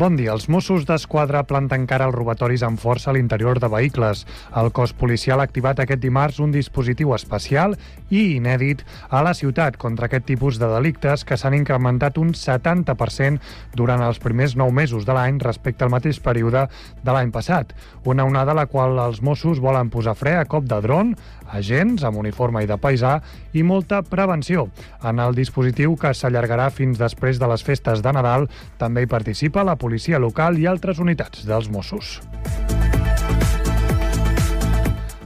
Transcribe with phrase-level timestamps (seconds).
[0.00, 0.32] Bon dia.
[0.32, 4.22] Els Mossos d'Esquadra planten cara als robatoris amb força a l'interior de vehicles.
[4.56, 7.74] El cos policial ha activat aquest dimarts un dispositiu especial
[8.08, 13.44] i inèdit a la ciutat contra aquest tipus de delictes que s'han incrementat un 70%
[13.76, 16.64] durant els primers nou mesos de l'any respecte al mateix període
[17.04, 17.76] de l'any passat.
[18.08, 21.12] Una onada a la qual els Mossos volen posar fre a cop de dron,
[21.52, 23.18] agents amb uniforme i de paisà
[23.52, 24.68] i molta prevenció.
[25.04, 29.66] En el dispositiu que s'allargarà fins després de les festes de Nadal també hi participa
[29.66, 32.18] la policia local i altres unitats dels Mossos.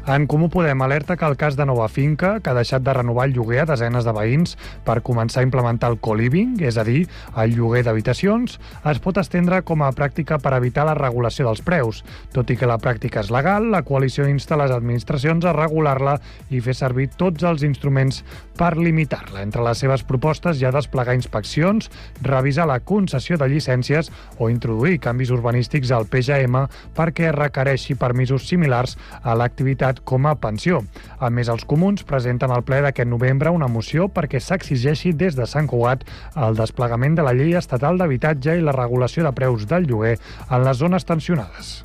[0.06, 3.24] En Comú Podem alerta que el cas de Nova Finca, que ha deixat de renovar
[3.24, 4.50] el lloguer a desenes de veïns
[4.84, 7.06] per començar a implementar el co-living, és a dir,
[7.40, 8.58] el lloguer d'habitacions,
[8.92, 12.02] es pot estendre com a pràctica per evitar la regulació dels preus.
[12.36, 16.18] Tot i que la pràctica és legal, la coalició insta les administracions a regular-la
[16.52, 18.20] i fer servir tots els instruments
[18.60, 19.41] per limitar-la.
[19.41, 21.88] Entre les seves propostes hi ha desplegar inspeccions,
[22.20, 28.98] revisar la concessió de llicències o introduir canvis urbanístics al PGM perquè requereixi permisos similars
[29.22, 30.83] a l'activitat gratuïtat com a pensió.
[31.20, 35.47] A més, els comuns presenten al ple d'aquest novembre una moció perquè s'exigeixi des de
[35.47, 36.05] Sant Cugat
[36.36, 40.19] el desplegament de la llei estatal d'habitatge i la regulació de preus del lloguer
[40.51, 41.84] en les zones tensionades.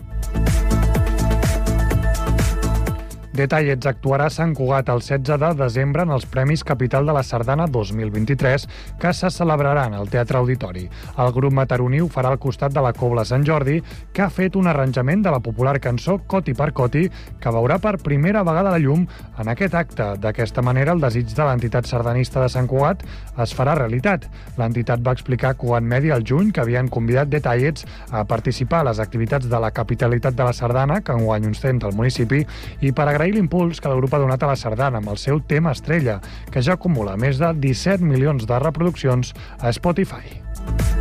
[3.40, 7.22] Detallets actuarà a Sant Cugat el 16 de desembre en els Premis Capital de la
[7.24, 8.66] Sardana 2023
[9.00, 10.84] que se celebraran al Teatre Auditori.
[11.16, 13.78] El grup mataroní ho farà al costat de la Cobla Sant Jordi,
[14.12, 17.06] que ha fet un arranjament de la popular cançó Coti per Coti,
[17.40, 19.06] que veurà per primera vegada la llum
[19.40, 20.10] en aquest acte.
[20.20, 23.08] D'aquesta manera, el desig de l'entitat sardanista de Sant Cugat
[23.40, 24.28] es farà realitat.
[24.60, 28.90] L'entitat va explicar a Cugat Medi al juny que havien convidat Detallets a participar a
[28.92, 32.44] les activitats de la capitalitat de la Sardana, que enguany ostenta el municipi,
[32.84, 35.40] i per agrair agrair l'impuls que grup ha donat a la sardana amb el seu
[35.40, 36.20] tema estrella,
[36.52, 40.99] que ja acumula més de 17 milions de reproduccions a Spotify.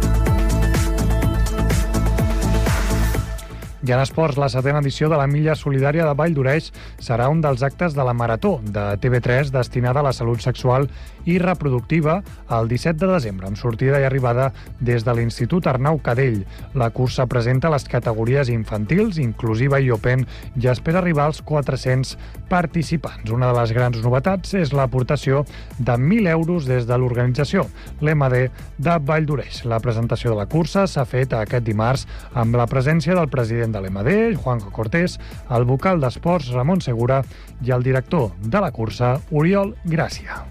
[3.87, 7.39] I en esports, la setena edició de la Milla Solidària de Vall d'Oreix serà un
[7.39, 10.89] dels actes de la Marató de TV3 destinada a la salut sexual
[11.31, 12.17] i reproductiva
[12.57, 14.49] el 17 de desembre, amb sortida i arribada
[14.81, 16.41] des de l'Institut Arnau Cadell.
[16.75, 20.27] La cursa presenta les categories infantils, inclusiva i open
[20.59, 22.17] i espera arribar als 400
[22.51, 23.31] participants.
[23.31, 25.45] Una de les grans novetats és l'aportació
[25.79, 27.69] de 1.000 euros des de l'organització,
[28.03, 29.63] l'MD de Vall d'Oreix.
[29.71, 33.79] La presentació de la cursa s'ha fet aquest dimarts amb la presència del president de
[33.79, 35.19] de l'EMAD, Juanjo Cortés,
[35.51, 37.23] el vocal d'Esports, Ramon Segura,
[37.63, 40.43] i el director de la cursa, Oriol Gràcia.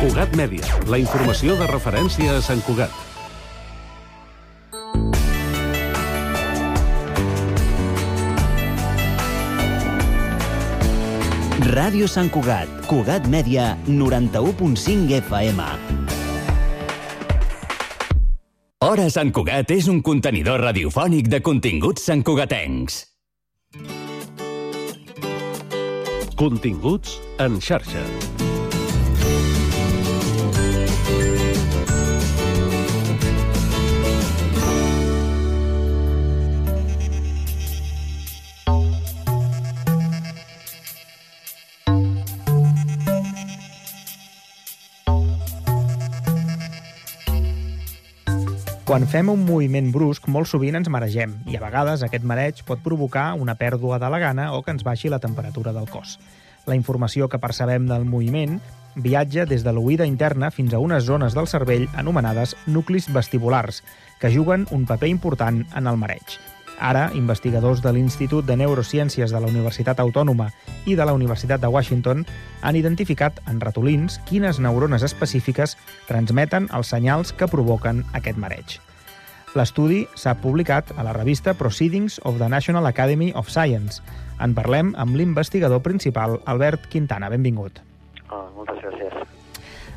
[0.00, 2.94] Cugat Mèdia, la informació de referència a Sant Cugat.
[11.70, 15.99] Ràdio Sant Cugat, Cugat Mèdia, 91.5 FM.
[18.80, 22.96] Hora Sant Cugat és un contenidor radiofònic de continguts santcugatencs.
[26.40, 28.39] Continguts en xarxa.
[48.90, 52.80] Quan fem un moviment brusc, molt sovint ens maregem i a vegades aquest mareig pot
[52.82, 56.16] provocar una pèrdua de la gana o que ens baixi la temperatura del cos.
[56.66, 58.58] La informació que percebem del moviment
[58.96, 63.84] viatja des de l'oïda interna fins a unes zones del cervell anomenades nuclis vestibulars,
[64.18, 66.40] que juguen un paper important en el mareig.
[66.80, 70.48] Ara, investigadors de l'Institut de Neurociències de la Universitat Autònoma
[70.88, 72.24] i de la Universitat de Washington
[72.64, 75.76] han identificat en ratolins quines neurones específiques
[76.08, 78.80] transmeten els senyals que provoquen aquest mareig.
[79.58, 84.00] L'estudi s'ha publicat a la revista Proceedings of the National Academy of Science.
[84.40, 87.28] En parlem amb l'investigador principal, Albert Quintana.
[87.28, 87.82] Benvingut.
[88.30, 89.18] Oh, moltes gràcies.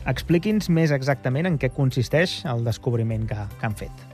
[0.09, 4.12] Expliqui'ns més exactament en què consisteix el descobriment que, que han fet.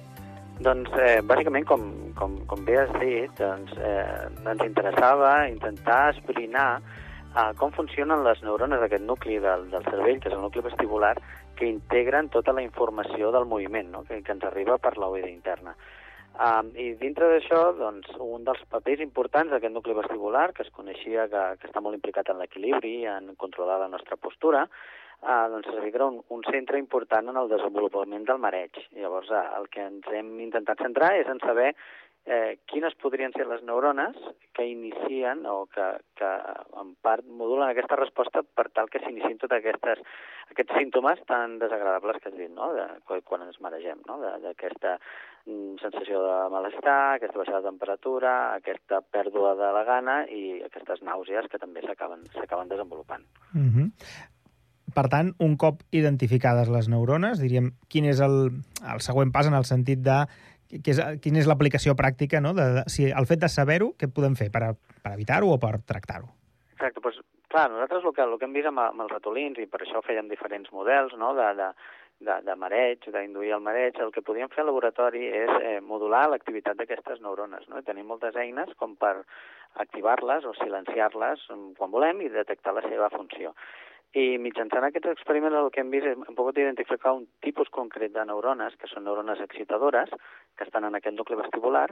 [0.60, 1.84] Doncs, eh, bàsicament, com,
[2.20, 8.42] com, com bé has dit, doncs, eh, ens interessava intentar esbrinar eh, com funcionen les
[8.44, 11.14] neurones d'aquest nucli del, del cervell, que és el nucli vestibular,
[11.56, 14.04] que integren tota la informació del moviment, no?
[14.04, 15.78] que, que ens arriba per l'oïda interna.
[16.40, 21.30] Um, I dintre d'això, doncs, un dels papers importants d'aquest nucli vestibular, que es coneixia
[21.32, 24.68] que, que està molt implicat en l'equilibri, en controlar la nostra postura,
[25.22, 28.78] eh, doncs servirà un, un centre important en el desenvolupament del mareig.
[28.98, 31.74] Llavors, eh, el que ens hem intentat centrar és en saber
[32.26, 34.16] eh, quines podrien ser les neurones
[34.54, 35.88] que inicien o que,
[36.20, 36.30] que
[36.82, 40.02] en part modulen aquesta resposta per tal que s'inicien tots aquestes,
[40.54, 42.72] aquests símptomes tan desagradables que has dit, no?
[42.76, 42.86] de,
[43.26, 44.20] quan ens maregem, no?
[44.44, 44.98] d'aquesta
[45.46, 51.02] mm, sensació de malestar, aquesta baixada de temperatura, aquesta pèrdua de la gana i aquestes
[51.06, 53.26] nàusees que també s'acaben desenvolupant.
[53.54, 54.38] Mm -hmm.
[54.96, 58.52] Per tant, un cop identificades les neurones, diríem, quin és el,
[58.84, 60.24] el següent pas en el sentit de
[60.70, 62.54] que és, quina és l'aplicació pràctica, no?
[62.58, 65.80] De, de, si el fet de saber-ho, què podem fer per, per evitar-ho o per
[65.82, 66.30] tractar-ho?
[66.76, 69.66] Exacte, doncs, clar, nosaltres el que, el que hem vist amb, amb els ratolins, i
[69.72, 71.34] per això fèiem diferents models no?
[71.38, 71.72] de, de,
[72.28, 76.28] de, de mareig, d'induir el mareig, el que podíem fer al laboratori és eh, modular
[76.30, 77.66] l'activitat d'aquestes neurones.
[77.72, 77.82] No?
[77.82, 79.16] I tenim moltes eines com per
[79.82, 81.46] activar-les o silenciar-les
[81.78, 83.56] quan volem i detectar la seva funció.
[84.18, 88.24] I mitjançant aquests experiments el que hem vist hem pogut identificar un tipus concret de
[88.26, 90.10] neurones, que són neurones excitadores,
[90.58, 91.86] que estan en aquest nucli vestibular,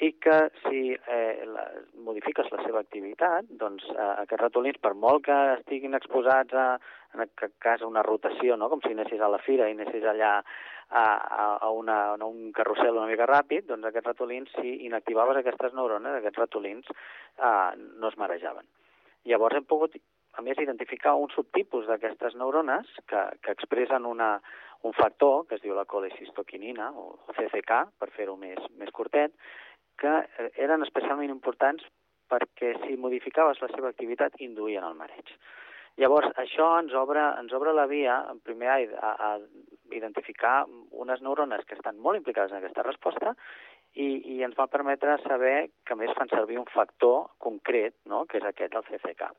[0.00, 1.64] i que si eh, la,
[2.06, 6.68] modifiques la seva activitat, doncs eh, aquests ratolins, per molt que estiguin exposats a,
[7.16, 8.70] en aquest cas, a una rotació, no?
[8.70, 12.96] com si anessis a la fira i anessis allà a, a, una, a un carrusel
[12.96, 17.68] una mica ràpid, doncs aquests ratolins, si inactivaves aquestes neurones, aquests ratolins eh,
[17.98, 18.70] no es marejaven.
[19.28, 19.98] Llavors hem pogut
[20.40, 24.34] a més, identificar un subtipus d'aquestes neurones que, que expressen una,
[24.88, 29.36] un factor que es diu la colecistoquinina, o CCK, per fer-ho més, més curtet,
[30.00, 31.84] que eh, eren especialment importants
[32.30, 35.34] perquè si modificaves la seva activitat induïen el mareig.
[36.00, 39.30] Llavors, això ens obre, ens obre la via, en primer a, a
[39.92, 40.62] identificar
[40.92, 43.34] unes neurones que estan molt implicades en aquesta resposta
[43.98, 48.38] i, i ens va permetre saber que més fan servir un factor concret, no?, que
[48.38, 49.32] és aquest, el CCK.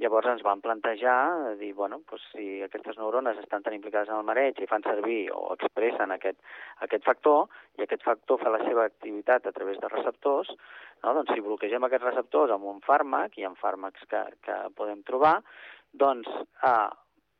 [0.00, 4.24] Llavors ens vam plantejar dir, bueno, doncs si aquestes neurones estan tan implicades en el
[4.24, 6.38] mareig i fan servir o expressen aquest,
[6.86, 7.44] aquest factor,
[7.78, 10.48] i aquest factor fa la seva activitat a través de receptors,
[11.04, 11.12] no?
[11.12, 15.36] doncs si bloquegem aquests receptors amb un fàrmac, i amb fàrmacs que, que podem trobar,
[15.92, 16.30] doncs
[16.64, 16.88] eh,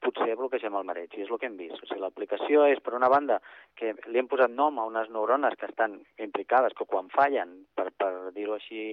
[0.02, 1.78] potser bloquegem el mareig, i és el que hem vist.
[1.80, 3.38] O sigui, l'aplicació és, per una banda,
[3.78, 7.88] que li hem posat nom a unes neurones que estan implicades, que quan fallen, per,
[7.96, 8.92] per dir-ho així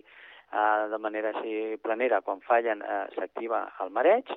[0.52, 4.30] eh, de manera així planera, quan fallen eh, s'activa el mareig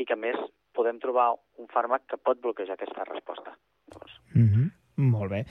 [0.00, 0.38] i que més
[0.76, 3.56] podem trobar un fàrmac que pot bloquejar aquesta resposta.
[3.92, 4.20] Llavors...
[4.34, 4.70] Mm -hmm.
[4.96, 5.44] Molt bé.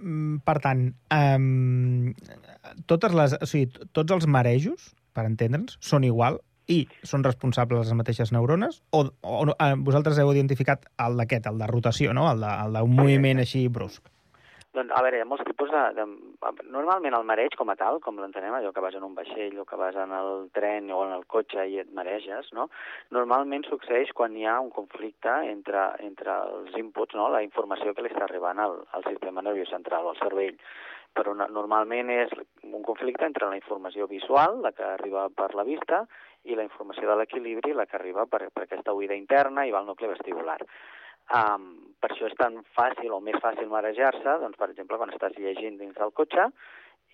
[0.00, 2.14] Mm, per tant, um,
[2.86, 6.40] totes les, o sigui, tots els marejos, per entendre'ns, són igual
[6.70, 8.82] i són responsables les mateixes neurones?
[8.90, 12.30] O, o, o eh, vosaltres heu identificat el d'aquest, el de rotació, no?
[12.30, 14.06] el d'un moviment així brusc?
[14.70, 16.04] Doncs, a veure, hi ha molts tipus de, de...
[16.70, 19.64] Normalment el mareig com a tal, com l'entenem, allò que vas en un vaixell o
[19.66, 22.68] que vas en el tren o en el cotxe i et mareges, no?
[23.16, 27.26] Normalment succeeix quan hi ha un conflicte entre, entre els inputs, no?
[27.34, 30.54] la informació que li està arribant al, al sistema nerviós central o al cervell.
[31.18, 32.30] Però normalment és
[32.62, 36.04] un conflicte entre la informació visual, la que arriba per la vista,
[36.46, 39.82] i la informació de l'equilibri, la que arriba per, per aquesta oïda interna i va
[39.82, 40.60] al nucli vestibular.
[41.30, 41.68] Um,
[42.02, 45.76] per això és tan fàcil o més fàcil marejar-se, doncs, per exemple, quan estàs llegint
[45.78, 46.48] dins del cotxe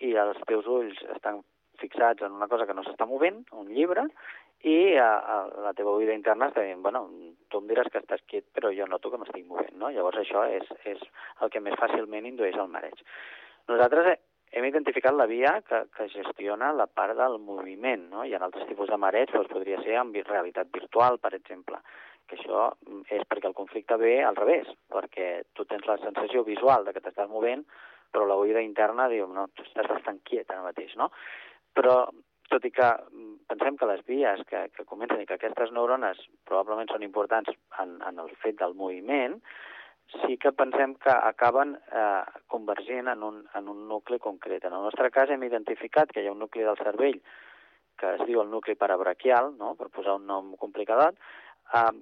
[0.05, 1.43] i els teus ulls estan
[1.77, 4.07] fixats en una cosa que no s'està movent, un llibre,
[4.65, 5.35] i a, a
[5.67, 7.03] la teva oïda interna està dient, bueno,
[7.51, 9.91] tu em diràs que estàs quiet, però jo noto que m'estic movent, no?
[9.93, 11.03] Llavors això és, és
[11.45, 13.03] el que més fàcilment indueix el mareig.
[13.69, 14.15] Nosaltres
[14.57, 18.25] hem identificat la via que, que gestiona la part del moviment, no?
[18.25, 21.83] Hi ha altres tipus de mareig, doncs podria ser en realitat virtual, per exemple,
[22.27, 22.69] que això
[23.13, 27.03] és perquè el conflicte ve al revés, perquè tu tens la sensació visual de que
[27.03, 27.63] t'estàs movent,
[28.11, 31.09] però la oïda interna diu, no, tu estàs bastant quiet ara mateix, no?
[31.77, 32.07] Però,
[32.47, 32.89] tot i que
[33.51, 37.51] pensem que les vies que, que comencen i que aquestes neurones probablement són importants
[37.83, 39.35] en, en el fet del moviment,
[40.23, 44.63] sí que pensem que acaben eh, convergint en un, en un nucli concret.
[44.63, 47.19] En el nostre cas hem identificat que hi ha un nucli del cervell
[47.97, 49.73] que es diu el nucli parabraquial, no?
[49.75, 51.17] per posar un nom complicat,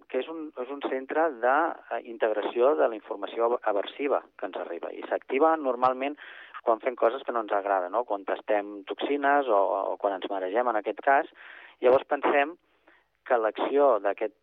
[0.10, 5.02] que és un, és un centre d'integració de la informació aversiva que ens arriba i
[5.10, 6.18] s'activa normalment
[6.66, 8.04] quan fem coses que no ens agrada, no?
[8.10, 9.60] quan tastem toxines o,
[9.94, 11.30] o quan ens maregem en aquest cas.
[11.82, 12.56] Llavors pensem
[13.26, 14.38] que l'acció d'aquest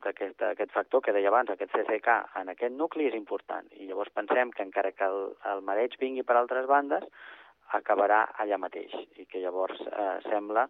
[0.00, 3.66] d'aquest factor que deia abans, aquest CCK, en aquest nucli és important.
[3.76, 7.04] I llavors pensem que encara que el, el mareig vingui per altres bandes,
[7.76, 8.94] acabarà allà mateix.
[9.20, 10.64] I que llavors eh, sembla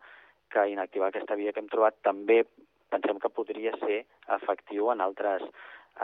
[0.50, 2.42] que inactivar aquesta via que hem trobat també
[2.90, 4.04] pensem que podria ser
[4.36, 5.44] efectiu en altres,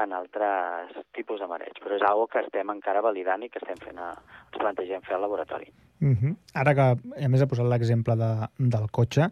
[0.02, 3.80] en altres tipus de mareig, però és algo que estem encara validant i que estem
[3.82, 4.12] fent a,
[4.46, 5.72] ens plantegem fer al laboratori.
[6.00, 6.14] Mhm.
[6.20, 6.36] -huh.
[6.54, 6.86] Ara que,
[7.24, 9.30] a més, he posat l'exemple de, del cotxe,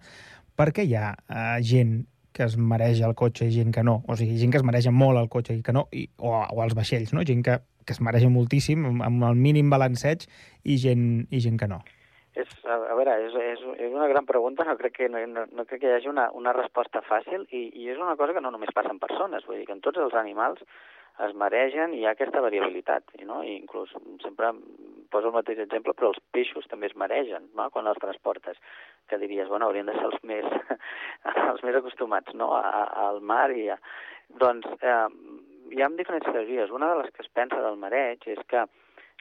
[0.57, 4.03] per què hi ha uh, gent que es mareja el cotxe i gent que no?
[4.09, 6.63] O sigui, gent que es mareja molt el cotxe i que no, i, o, o
[6.65, 7.23] els vaixells, no?
[7.23, 10.27] Gent que, que es mareja moltíssim, amb el mínim balanceig,
[10.65, 11.79] i gent, i gent que no.
[12.35, 15.65] És, a, veure, és, és, és una gran pregunta, no crec que, no, no, no
[15.71, 18.51] crec que hi hagi una, una resposta fàcil i, i és una cosa que no
[18.51, 20.65] només passa en persones, vull dir que en tots els animals
[21.23, 23.39] es maregen i hi ha aquesta variabilitat, no?
[23.47, 23.93] I inclús
[24.25, 24.51] sempre
[25.15, 27.69] poso el mateix exemple, però els peixos també es maregen no?
[27.71, 28.59] quan els transportes,
[29.07, 30.49] que diries, bueno, haurien de ser els més,
[31.53, 32.51] els més acostumats no?
[32.59, 33.79] a, a, al mar i a...
[34.41, 35.07] Doncs eh,
[35.71, 36.73] hi ha diferents teories.
[36.75, 38.65] Una de les que es pensa del mareig és que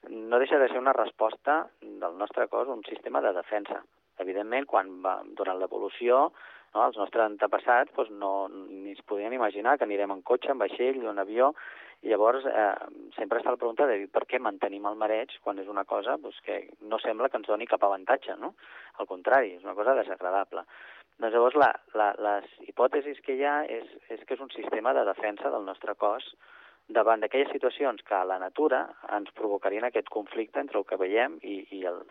[0.09, 3.81] no deixa de ser una resposta del nostre cos, un sistema de defensa.
[4.19, 6.27] Evidentment, quan va, durant l'evolució,
[6.73, 10.61] no, els nostres antepassats doncs no, ni es podien imaginar que anirem en cotxe, en
[10.61, 11.53] vaixell, en avió,
[12.03, 12.71] i llavors eh,
[13.15, 16.41] sempre està la pregunta de per què mantenim el mareig quan és una cosa doncs,
[16.43, 18.53] que no sembla que ens doni cap avantatge, no?
[18.99, 20.65] Al contrari, és una cosa desagradable.
[21.21, 24.91] Doncs llavors la, la, les hipòtesis que hi ha és, és que és un sistema
[24.97, 26.27] de defensa del nostre cos
[26.87, 28.85] davant d'aquelles situacions que a la natura
[29.15, 32.03] ens provocarien aquest conflicte entre el que veiem i, i el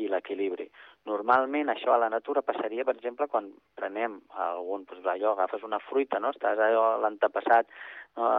[0.00, 0.66] i l'equilibri.
[1.08, 5.80] Normalment això a la natura passaria, per exemple, quan prenem algun, doncs allò, agafes una
[5.82, 6.30] fruita, no?
[6.32, 7.68] estàs allò l'antepassat
[8.16, 8.30] no?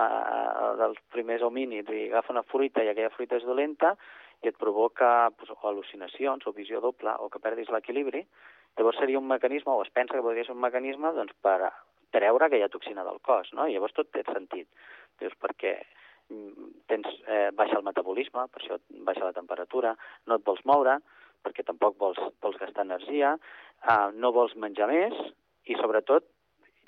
[0.79, 3.93] dels primers homínids i agafa una fruita i aquella fruita és dolenta
[4.43, 8.25] i et provoca doncs, o al·lucinacions o visió doble o que perdis l'equilibri,
[8.77, 11.69] llavors seria un mecanisme, o es pensa que podria ser un mecanisme doncs, per
[12.13, 13.67] treure aquella toxina del cos, no?
[13.67, 14.69] I llavors tot té sentit.
[15.21, 15.77] Dius, perquè
[16.87, 19.95] tens, eh, baixa el metabolisme, per això baixa la temperatura,
[20.27, 20.99] no et vols moure,
[21.43, 23.35] perquè tampoc vols, vols gastar energia,
[23.89, 25.13] eh, no vols menjar més,
[25.65, 26.25] i sobretot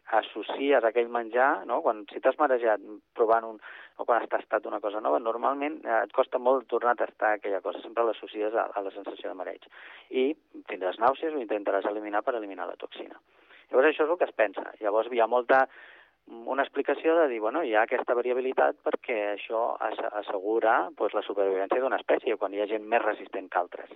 [0.05, 1.81] associes aquell menjar, no?
[1.81, 2.81] quan si t'has marejat
[3.17, 3.55] provant un,
[3.97, 7.35] o quan has tastat una cosa nova, normalment eh, et costa molt tornar a tastar
[7.35, 9.65] aquella cosa, sempre l'associes a, a la sensació de mareig.
[10.11, 10.27] I
[10.69, 13.17] tindràs nàusees o intentaràs eliminar per eliminar la toxina.
[13.75, 14.61] Llavors això és el que es pensa.
[14.79, 15.65] Llavors hi ha molta
[16.47, 19.75] una explicació de dir, bueno, hi ha aquesta variabilitat perquè això
[20.21, 23.91] assegura pues, la supervivència d'una espècie quan hi ha gent més resistent que altres.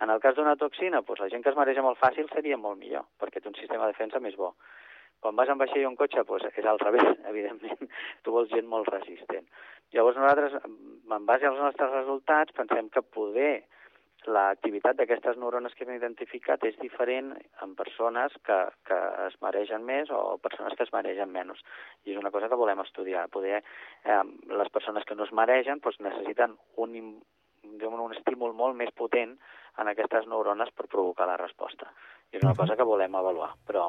[0.00, 2.80] En el cas d'una toxina, pues, la gent que es mareja molt fàcil seria molt
[2.80, 4.54] millor, perquè té un sistema de defensa més bo.
[5.20, 7.92] Quan vas en vaixell o en cotxe, pues, és al revés, evidentment.
[8.24, 9.44] Tu vols gent molt resistent.
[9.92, 13.66] Llavors nosaltres, en base als nostres resultats, pensem que poder
[14.28, 17.32] l'activitat d'aquestes neurones que hem identificat és diferent
[17.64, 18.58] en persones que,
[18.88, 21.62] que es maregen més o persones que es maregen menys.
[22.04, 23.28] I és una cosa que volem estudiar.
[23.32, 23.62] Poder,
[24.04, 24.22] eh,
[24.62, 26.96] les persones que no es maregen doncs, necessiten un,
[27.64, 29.36] un estímul molt més potent
[29.78, 31.88] en aquestes neurones per provocar la resposta.
[32.30, 33.54] I és una cosa que volem avaluar.
[33.66, 33.88] Però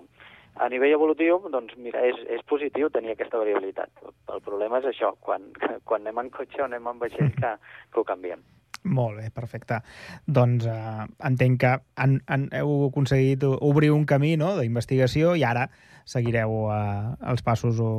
[0.55, 3.91] a nivell evolutiu, doncs mira, és, és positiu tenir aquesta variabilitat.
[4.31, 5.51] El problema és això, quan,
[5.87, 7.55] quan anem en cotxe o anem en vaixell, que,
[7.91, 8.43] que ho canviem.
[8.83, 9.81] Molt bé, perfecte.
[10.25, 15.67] Doncs eh, entenc que han, han, heu aconseguit obrir un camí no, d'investigació i ara
[16.09, 17.91] seguireu eh, els passos o,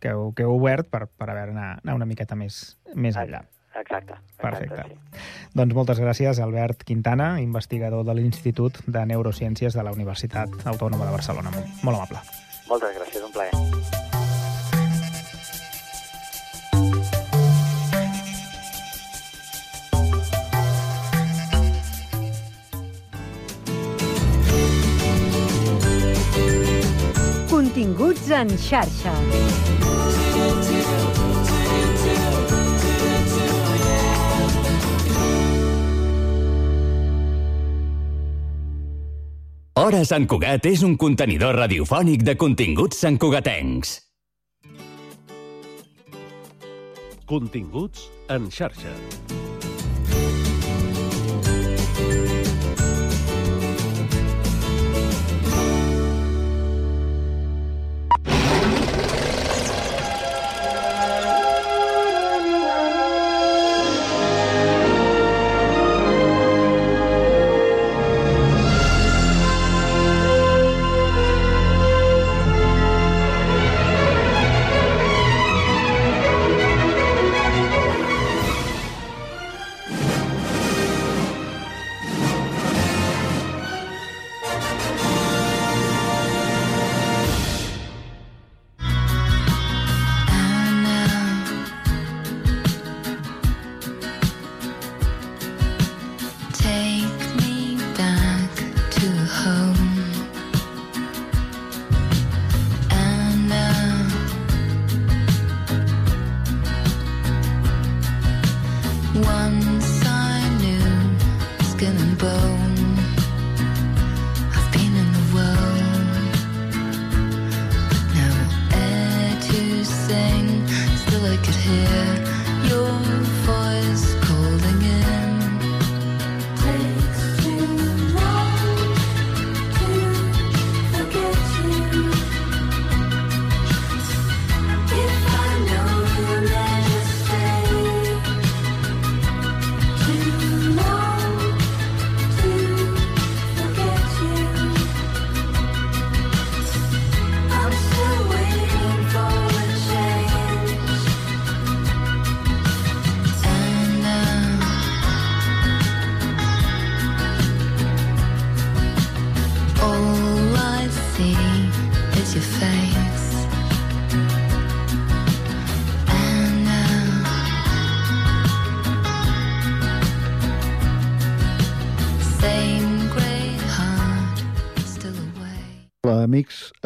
[0.00, 3.44] que, heu, que heu obert per, per haver anar, anar una miqueta més, més enllà.
[3.80, 4.16] Exacte.
[4.40, 4.82] Perfecte.
[4.88, 5.20] sí.
[5.54, 11.14] Doncs moltes gràcies, Albert Quintana, investigador de l'Institut de Neurociències de la Universitat Autònoma de
[11.14, 11.52] Barcelona.
[11.82, 12.22] Molt amable.
[12.70, 13.09] Moltes gràcies,
[28.30, 29.10] En xarxa.
[39.74, 43.98] Hora Sant Cugat és un contenidor radiofònic de continguts santcugatencs.
[47.26, 49.39] Continguts en xarxa.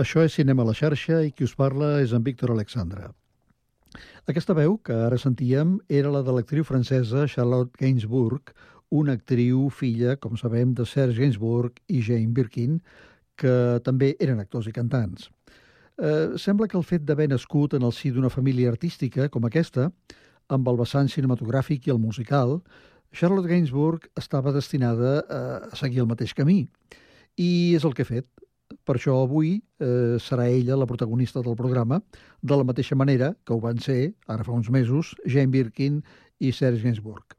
[0.04, 3.08] Això és Cinema a la xarxa i qui us parla és en Víctor Alexandra.
[4.28, 8.52] Aquesta veu que ara sentíem era la de l'actriu francesa Charlotte Gainsbourg,
[8.92, 12.80] una actriu filla, com sabem, de Serge Gainsbourg i Jane Birkin,
[13.40, 15.30] que també eren actors i cantants.
[15.96, 19.88] Eh, sembla que el fet d'haver nascut en el si d'una família artística com aquesta,
[20.52, 22.58] amb el vessant cinematogràfic i el musical,
[23.14, 26.64] Charlotte Gainsbourg estava destinada a seguir el mateix camí.
[27.38, 28.26] I és el que ha fet.
[28.85, 32.00] Per això avui eh, serà ella la protagonista del programa,
[32.43, 36.02] de la mateixa manera que ho van ser, ara fa uns mesos, Jane Birkin
[36.40, 37.37] i Serge Gainsbourg.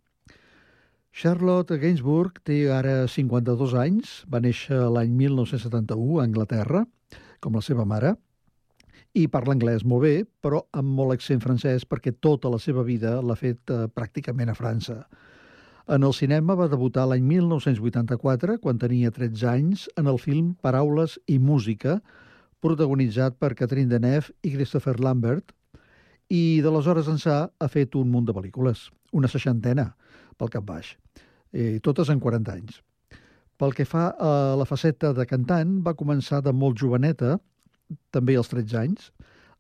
[1.16, 6.84] Charlotte Gainsbourg té ara 52 anys, va néixer l'any 1971 a Anglaterra,
[7.40, 8.16] com la seva mare,
[9.16, 13.22] i parla anglès molt bé, però amb molt accent francès perquè tota la seva vida
[13.24, 15.06] l'ha fet eh, pràcticament a França.
[15.86, 21.20] En el cinema va debutar l'any 1984, quan tenia 13 anys, en el film Paraules
[21.30, 22.00] i música,
[22.66, 25.54] protagonitzat per Catherine Deneuve i Christopher Lambert,
[26.34, 29.92] i d'aleshores ençà ha fet un munt de pel·lícules, una seixantena,
[30.42, 30.96] pel cap baix,
[31.54, 32.82] i totes en 40 anys.
[33.62, 37.38] Pel que fa a la faceta de cantant, va començar de molt joveneta,
[38.10, 39.12] també als 13 anys,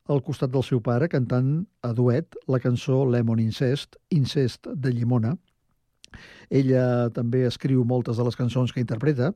[0.09, 5.37] al costat del seu pare cantant a duet la cançó Lemon Incest, Incest de Llimona.
[6.49, 9.33] Ella també escriu moltes de les cançons que interpreta.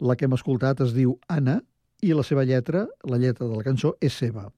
[0.00, 1.60] La que hem escoltat es diu Anna
[2.02, 4.48] i la seva lletra, la lletra de la cançó, és seva.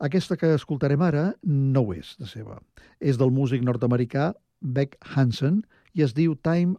[0.00, 2.60] Aquesta que escoltarem ara no ho és de seva.
[3.00, 5.62] És del músic nord-americà Beck Hansen
[5.94, 6.78] i es diu Time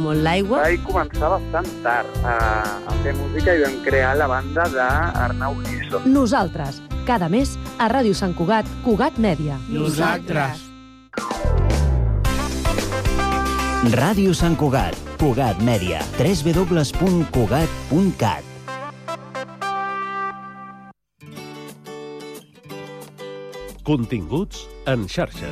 [0.01, 0.57] molt l'aigua.
[0.65, 2.27] Vaig començar bastant tard a,
[2.89, 5.97] a fer música i vam crear la banda d'Arnau Giso.
[6.09, 6.73] Nosaltres,
[7.07, 9.55] cada mes a Ràdio Sant Cugat, Cugat Mèdia.
[9.69, 10.57] Nosaltres.
[13.97, 18.43] Ràdio Sant Cugat, Cugat Mèdia, www.cugat.cat.
[23.81, 25.49] Continguts en xarxa.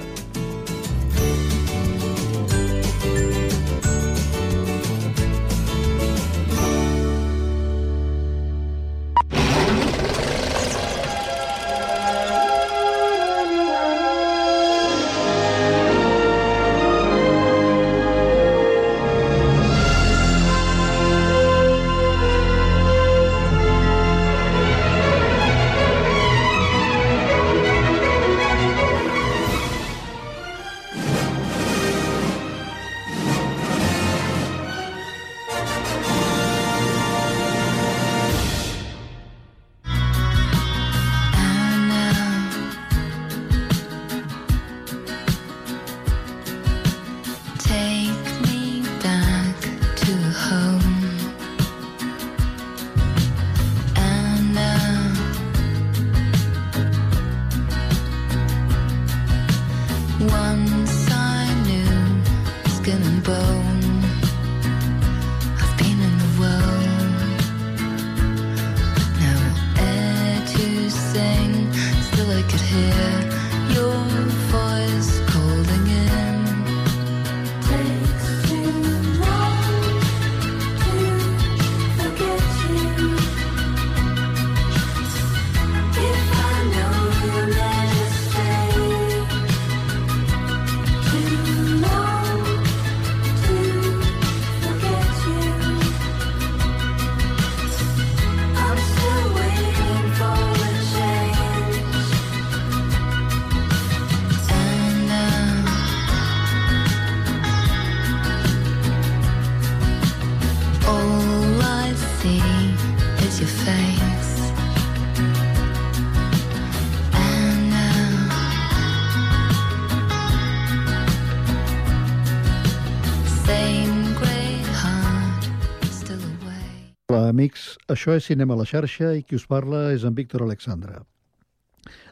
[127.40, 130.98] Amics, això és Cinema a la xarxa i qui us parla és en Víctor Alexandra.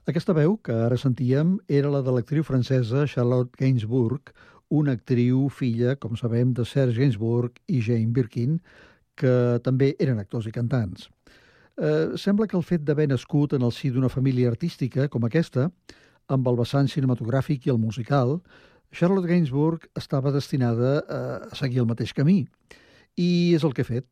[0.08, 4.32] Aquesta veu que ara sentíem era la de l'actriu francesa Charlotte Gainsbourg,
[4.72, 8.62] una actriu filla, com sabem, de Serge Gainsbourg i Jane Birkin,
[9.20, 11.10] que també eren actors i cantants.
[11.76, 15.68] Eh, sembla que el fet d'haver nascut en el si d'una família artística com aquesta,
[16.32, 18.38] amb el vessant cinematogràfic i el musical,
[18.96, 22.46] Charlotte Gainsbourg estava destinada a seguir el mateix camí.
[23.18, 24.08] I és el que ha fet.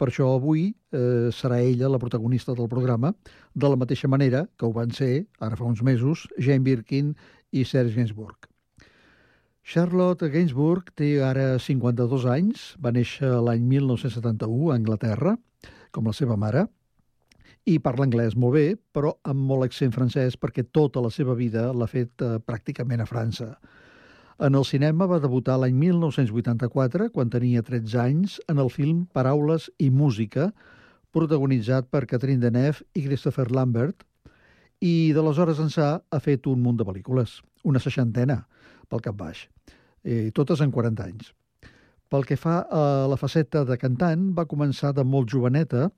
[0.00, 3.12] Per això avui eh, serà ella la protagonista del programa,
[3.52, 7.12] de la mateixa manera que ho van ser, ara fa uns mesos, Jane Birkin
[7.52, 8.48] i Serge Gainsbourg.
[9.60, 15.36] Charlotte Gainsbourg té ara 52 anys, va néixer l'any 1971 a Anglaterra,
[15.92, 16.64] com la seva mare,
[17.68, 18.64] i parla anglès molt bé,
[18.96, 23.08] però amb molt accent francès perquè tota la seva vida l'ha fet eh, pràcticament a
[23.10, 23.52] França.
[24.40, 29.66] En el cinema va debutar l'any 1984, quan tenia 13 anys, en el film Paraules
[29.76, 30.46] i música,
[31.12, 34.06] protagonitzat per Catherine Deneuve i Christopher Lambert,
[34.80, 37.36] i d'aleshores ençà ha fet un munt de pel·lícules,
[37.68, 38.38] una seixantena,
[38.88, 39.44] pel cap baix,
[40.08, 41.34] i totes en 40 anys.
[42.08, 45.90] Pel que fa a la faceta de cantant, va començar de molt joveneta,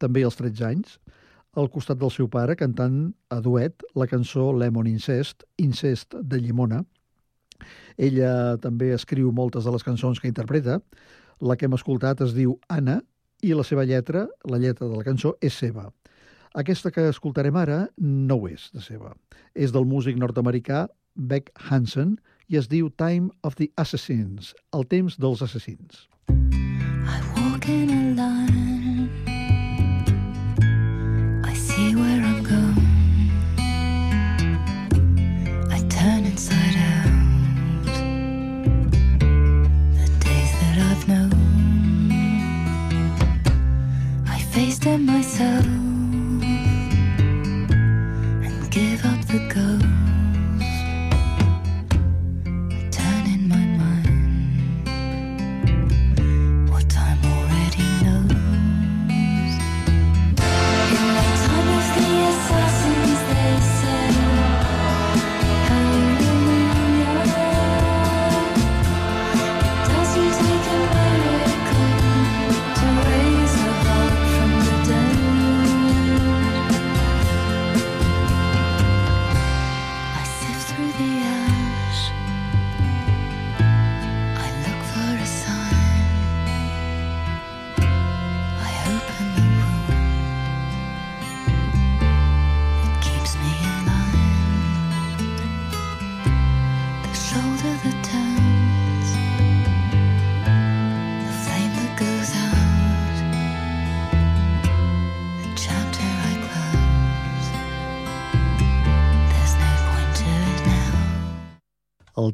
[0.00, 0.96] també als 13 anys,
[1.52, 6.86] al costat del seu pare cantant a duet la cançó Lemon Incest, Incest de Llimona,
[7.96, 10.80] ella també escriu moltes de les cançons que interpreta.
[11.40, 13.00] La que hem escoltat es diu Anna
[13.44, 15.90] i la seva lletra, la lletra de la cançó, és seva.
[16.56, 19.12] Aquesta que escoltarem ara no ho és de seva.
[19.52, 22.16] És del músic nord-americà Beck Hansen
[22.48, 26.06] i es diu Time of the Assassins, el temps dels assassins.
[26.28, 28.45] I walk in a line
[45.36, 45.75] so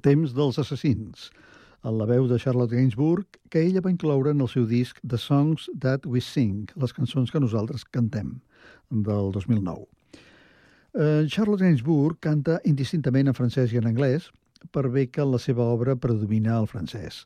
[0.04, 1.30] temps dels assassins,
[1.82, 5.18] en la veu de Charlotte Gainsbourg, que ella va incloure en el seu disc The
[5.18, 8.36] Songs That We Sing, les cançons que nosaltres cantem,
[8.90, 9.88] del 2009.
[10.94, 14.28] Eh, Charlotte Gainsbourg canta indistintament en francès i en anglès,
[14.70, 17.24] per bé que la seva obra predomina el francès.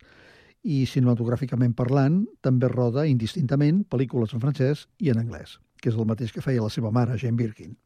[0.65, 6.09] I cinematogràficament parlant, també roda indistintament pel·lícules en francès i en anglès, que és el
[6.09, 7.77] mateix que feia la seva mare, Jane Birkin.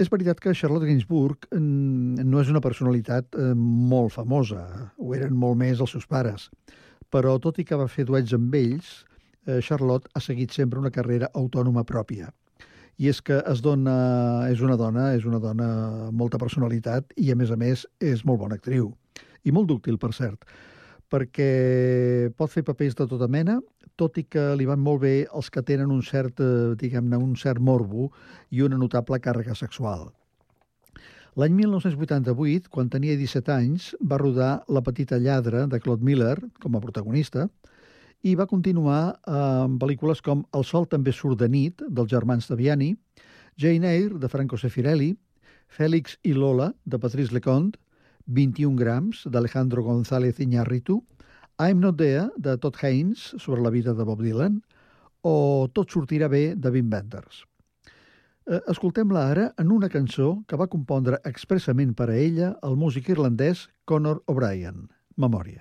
[0.00, 4.62] És veritat que Charlotte Gainsbourg mm, no és una personalitat eh, molt famosa,
[4.96, 6.46] ho eren molt més els seus pares,
[7.12, 9.02] però tot i que va fer duets amb ells,
[9.44, 12.30] eh, Charlotte ha seguit sempre una carrera autònoma pròpia.
[12.96, 15.68] I és que es dona, és una dona, és una dona
[16.08, 18.94] amb molta personalitat i, a més a més, és molt bona actriu.
[19.44, 20.48] I molt dúctil, per cert,
[21.12, 21.50] perquè
[22.40, 23.58] pot fer papers de tota mena,
[24.00, 27.36] tot i que li van molt bé els que tenen un cert, eh, diguem-ne, un
[27.36, 28.08] cert morbo
[28.50, 30.08] i una notable càrrega sexual.
[31.38, 36.74] L'any 1988, quan tenia 17 anys, va rodar La petita lladra de Claude Miller com
[36.74, 37.46] a protagonista
[38.26, 39.36] i va continuar eh,
[39.66, 42.94] amb pel·lícules com El sol també surt de nit, dels germans Taviani,
[43.60, 45.14] Jane Eyre, de Franco Sefirelli,
[45.70, 47.78] Fèlix i Lola, de Patrice Lecomte,
[48.26, 51.00] 21 grams, d'Alejandro González Iñárritu,
[51.60, 54.62] I'm Not There, de Todd Haynes, sobre la vida de Bob Dylan,
[55.20, 57.42] o Tot sortirà bé, de Wim Wenders.
[58.48, 63.10] Eh, Escoltem-la ara en una cançó que va compondre expressament per a ella el músic
[63.12, 64.88] irlandès Conor O'Brien,
[65.20, 65.60] Memòria.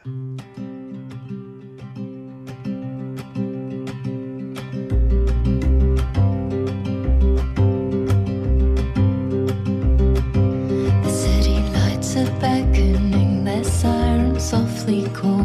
[11.04, 15.39] The city lights are beckoning, their sirens softly call.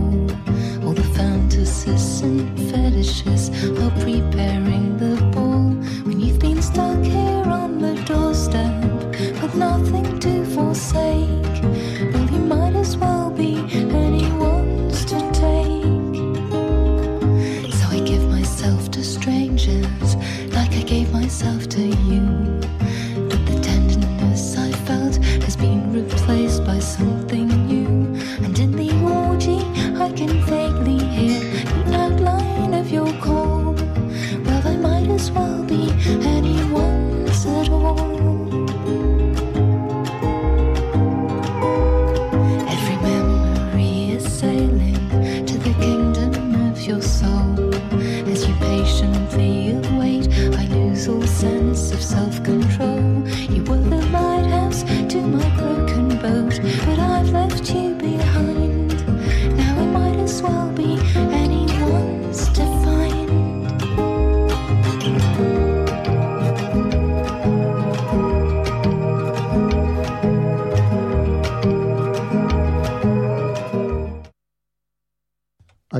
[2.24, 3.50] and fetishes.
[3.78, 4.63] I'll prepare.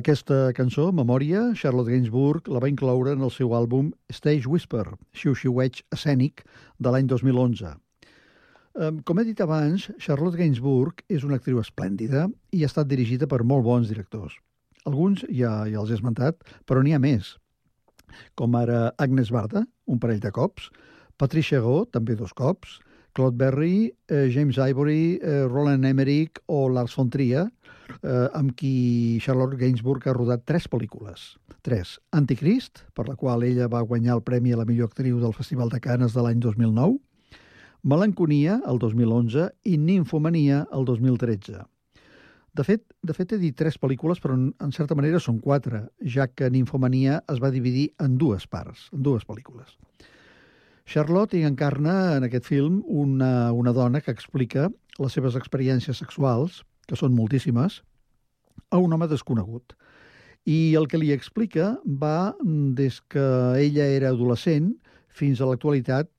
[0.05, 4.83] Aquesta cançó, Memòria, Charlotte Gainsbourg la va incloure en el seu àlbum Stage Whisper,
[5.17, 6.43] xiu-xiueig escènic
[6.77, 7.71] de l'any 2011.
[8.85, 13.25] Em, Com he dit abans, Charlotte Gainsbourg és una actriu esplèndida i ha estat dirigida
[13.25, 14.37] per molt bons directors.
[14.85, 17.39] Alguns ja, ja els he esmentat, però n'hi ha més,
[18.37, 20.69] com ara Agnes Barda, un parell de cops,
[21.17, 22.77] Patricia Go, també dos cops,
[23.15, 27.49] Claude Berry, eh, James Ivory, eh, Roland Emmerich o Lars von Trier,
[28.03, 31.35] eh, amb qui Charlotte Gainsbourg ha rodat tres pel·lícules.
[31.65, 31.99] Tres.
[32.13, 35.73] Anticrist, per la qual ella va guanyar el Premi a la millor actriu del Festival
[35.73, 36.99] de Canes de l'any 2009,
[37.85, 41.65] Melanconia, el 2011, i Ninfomania, el 2013.
[42.55, 46.29] De fet, de fet, he dit tres pel·lícules, però en, certa manera són quatre, ja
[46.31, 49.75] que Ninfomania es va dividir en dues parts, en dues pel·lícules.
[50.87, 54.69] Charlotte hi encarna en aquest film una, una dona que explica
[55.01, 57.83] les seves experiències sexuals, que són moltíssimes,
[58.71, 59.75] a un home desconegut.
[60.45, 62.35] I el que li explica va
[62.77, 63.25] des que
[63.61, 64.75] ella era adolescent
[65.09, 66.11] fins a l'actualitat,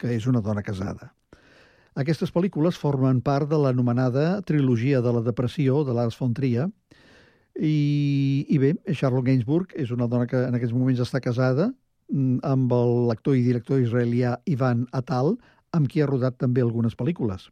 [0.00, 1.12] que és una dona casada.
[2.00, 6.68] Aquestes pel·lícules formen part de l'anomenada trilogia de la depressió de Lars von Trier,
[7.60, 11.68] i, i bé, Charlotte Gainsbourg és una dona que en aquests moments està casada
[12.12, 12.72] mm, amb
[13.10, 15.34] l'actor i director israelià Ivan Atal,
[15.76, 17.50] amb qui ha rodat també algunes pel·lícules.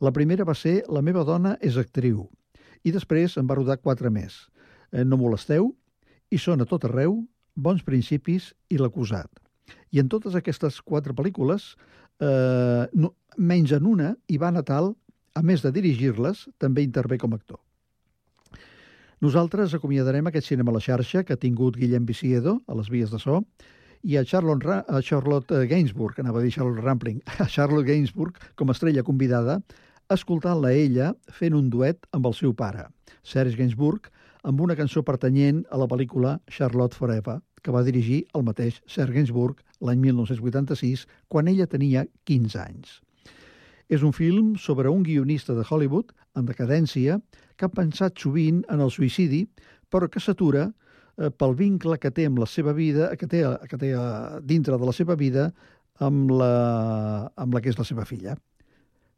[0.00, 2.28] La primera va ser La meva dona és actriu,
[2.86, 4.46] i després en va rodar quatre més.
[4.92, 5.72] Eh, No molesteu,
[6.30, 7.24] i són a tot arreu,
[7.58, 9.40] Bons principis i l'acusat.
[9.90, 11.74] I en totes aquestes quatre pel·lícules,
[12.20, 14.92] eh, no, menys en una, Ivan Atal,
[15.34, 17.58] a més de dirigir-les, també intervé com a actor.
[19.20, 23.10] Nosaltres acomiadarem aquest cinema a la xarxa que ha tingut Guillem Viciedo a les vies
[23.10, 23.42] de so
[24.06, 28.38] i a Charlotte, Ra a Charlotte Gainsbourg, anava a dir Charlotte Rampling, a Charlotte Gainsbourg
[28.54, 29.58] com a estrella convidada,
[30.14, 32.86] escoltant-la ella fent un duet amb el seu pare,
[33.22, 34.08] Serge Gainsbourg,
[34.48, 39.18] amb una cançó pertanyent a la pel·lícula Charlotte Forever, que va dirigir el mateix Serge
[39.18, 42.98] Gainsbourg l'any 1986, quan ella tenia 15 anys.
[43.88, 47.18] És un film sobre un guionista de Hollywood en decadència
[47.56, 49.44] que ha pensat sovint en el suïcidi,
[49.90, 53.80] però que s'atura eh, pel vincle que té amb la seva vida, que té, que
[53.80, 55.50] té eh, dintre de la seva vida
[56.04, 56.52] amb la,
[57.36, 58.36] amb la que és la seva filla.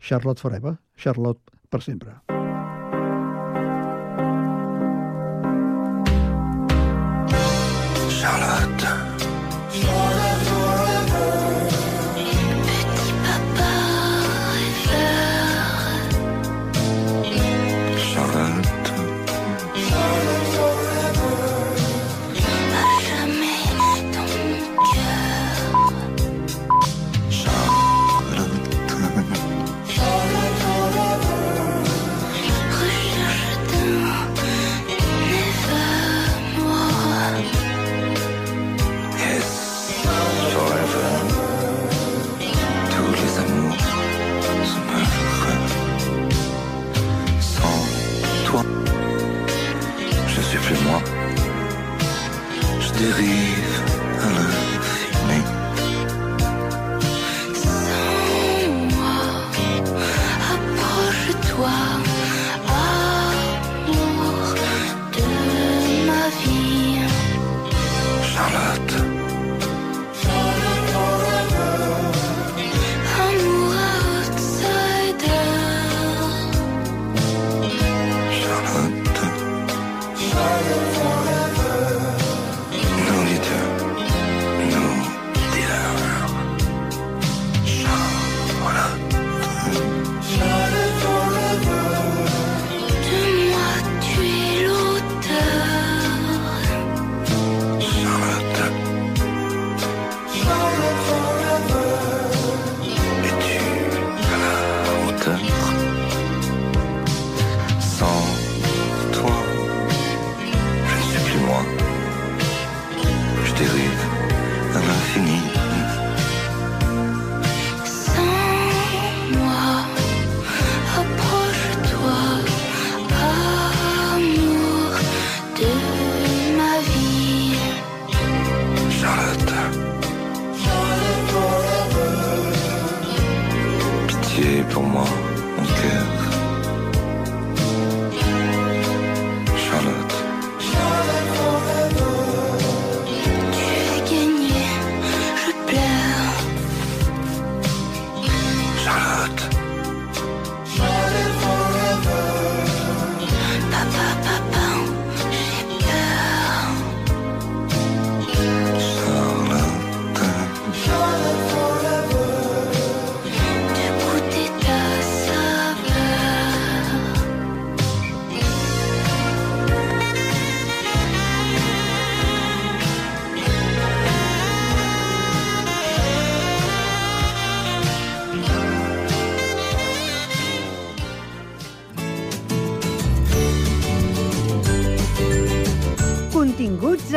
[0.00, 2.39] Charlotte Forever, Charlotte per sempre.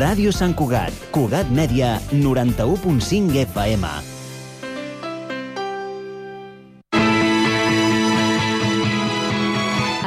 [0.00, 3.84] Ràdio Sant Cugat, Cugat Mèdia, 91.5 FM.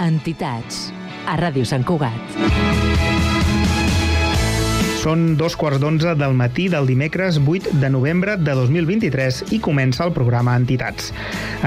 [0.01, 0.87] Entitats,
[1.29, 3.12] a Ràdio Sant Cugat.
[5.03, 10.05] Són dos quarts d'onze del matí del dimecres 8 de novembre de 2023 i comença
[10.05, 11.09] el programa Entitats.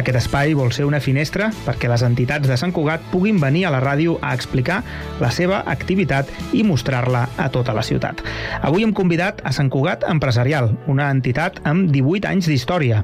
[0.01, 3.73] Aquest espai vol ser una finestra perquè les entitats de Sant Cugat puguin venir a
[3.75, 4.79] la ràdio a explicar
[5.21, 8.23] la seva activitat i mostrar-la a tota la ciutat.
[8.65, 13.03] Avui hem convidat a Sant Cugat Empresarial, una entitat amb 18 anys d'història.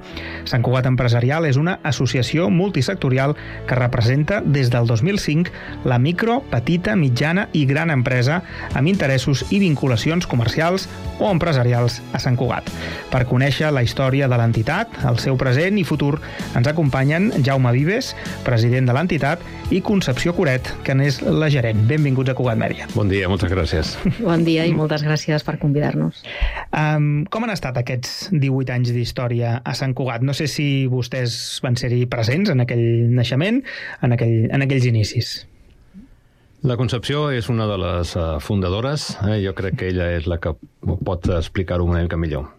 [0.48, 3.36] Sant Cugat Empresarial és una associació multisectorial
[3.68, 8.40] que representa des del 2005 la micro, petita, mitjana i gran empresa
[8.72, 10.88] amb interessos i vinculacions comercials
[11.22, 12.68] o empresarials a Sant Cugat.
[13.12, 16.16] Per conèixer la història de l'entitat, el seu present i futur,
[16.58, 18.12] ens acompanyen Jaume Vives,
[18.46, 21.84] president de l'entitat, i Concepció Coret, que n'és la gerent.
[21.88, 22.88] Benvinguts a Cugat Mèdia.
[22.96, 23.94] Bon dia, moltes gràcies.
[24.22, 26.22] Bon dia i moltes gràcies per convidar-nos.
[26.70, 30.24] Um, com han estat aquests 18 anys d'història a Sant Cugat?
[30.26, 33.62] No sé si vostès van ser-hi presents en aquell naixement,
[34.02, 35.34] en, aquell, en aquells inicis.
[36.62, 39.16] La Concepció és una de les uh, fundadores.
[39.26, 39.40] Eh?
[39.42, 40.52] Jo crec que ella és la que
[41.02, 42.52] pot explicar-ho una mica millor.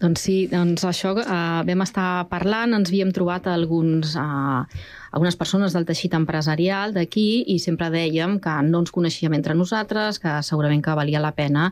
[0.00, 1.26] Doncs sí, doncs això eh,
[1.68, 4.80] vam estar parlant, ens havíem trobat alguns, eh,
[5.14, 10.18] algunes persones del teixit empresarial d'aquí i sempre dèiem que no ens coneixíem entre nosaltres,
[10.18, 11.68] que segurament que valia la pena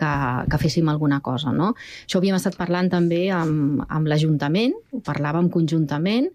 [0.00, 0.12] que,
[0.48, 1.52] que féssim alguna cosa.
[1.52, 1.74] No?
[2.06, 6.30] Això havíem estat parlant també amb, amb l'Ajuntament, ho parlàvem conjuntament,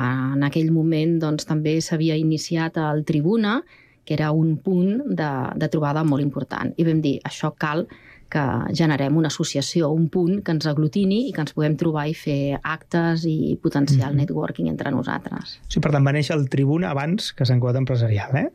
[0.00, 3.58] en aquell moment doncs, també s'havia iniciat el Tribuna,
[4.06, 6.72] que era un punt de, de trobada molt important.
[6.78, 7.88] I vam dir, això cal
[8.28, 8.42] que
[8.74, 12.56] generem una associació, un punt que ens aglutini i que ens puguem trobar i fer
[12.66, 15.60] actes i potenciar el networking entre nosaltres.
[15.70, 18.48] Sí, per tant, va néixer el Tribuna abans que Sant Cugat Empresarial, eh?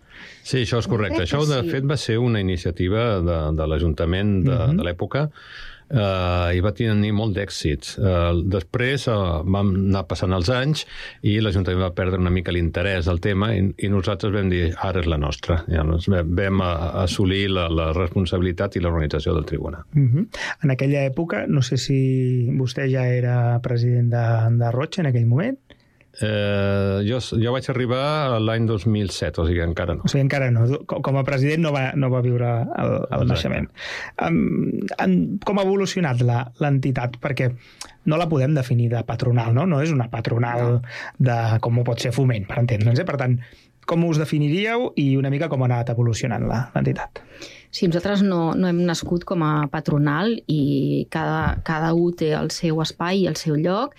[0.43, 1.21] Sí, això és correcte.
[1.21, 1.71] Crec Això, de sí.
[1.71, 4.75] fet, va ser una iniciativa de, de l'Ajuntament de, Mhm.
[4.81, 5.29] de l'època
[5.91, 7.95] eh, i va tenir molt d'èxits.
[7.99, 9.17] Eh, després eh,
[9.55, 10.85] vam anar passant els anys
[11.27, 15.03] i l'Ajuntament va perdre una mica l'interès al tema i, i nosaltres vam dir, ara
[15.03, 15.61] és la nostra.
[15.71, 19.85] Ja, doncs vam, a, a assolir la, la responsabilitat i l'organització del tribunal.
[19.95, 20.25] Uh -huh.
[20.63, 21.99] En aquella època, no sé si
[22.57, 24.25] vostè ja era president de,
[24.57, 25.57] de Roig en aquell moment,
[26.21, 30.03] Eh, jo, jo vaig arribar l'any 2007, o sigui, encara no.
[30.05, 30.67] o sigui, encara no.
[30.87, 32.51] Com a president no va, no va viure
[32.83, 33.67] el, el naixement.
[34.21, 34.37] Um,
[35.01, 35.15] en,
[35.45, 37.17] com ha evolucionat la- l'entitat?
[37.21, 37.49] Perquè
[38.05, 39.65] no la podem definir de patronal, no?
[39.69, 40.79] No és una patronal
[41.17, 43.01] de com ho pot ser foment, per entendre'ns.
[43.01, 43.07] Eh?
[43.07, 43.39] Per tant,
[43.87, 46.67] com us definiríeu i una mica com ha anat evolucionant la-
[47.71, 52.49] Sí, nosaltres no, no hem nascut com a patronal i cada, cada un té el
[52.51, 53.93] seu espai i el seu lloc.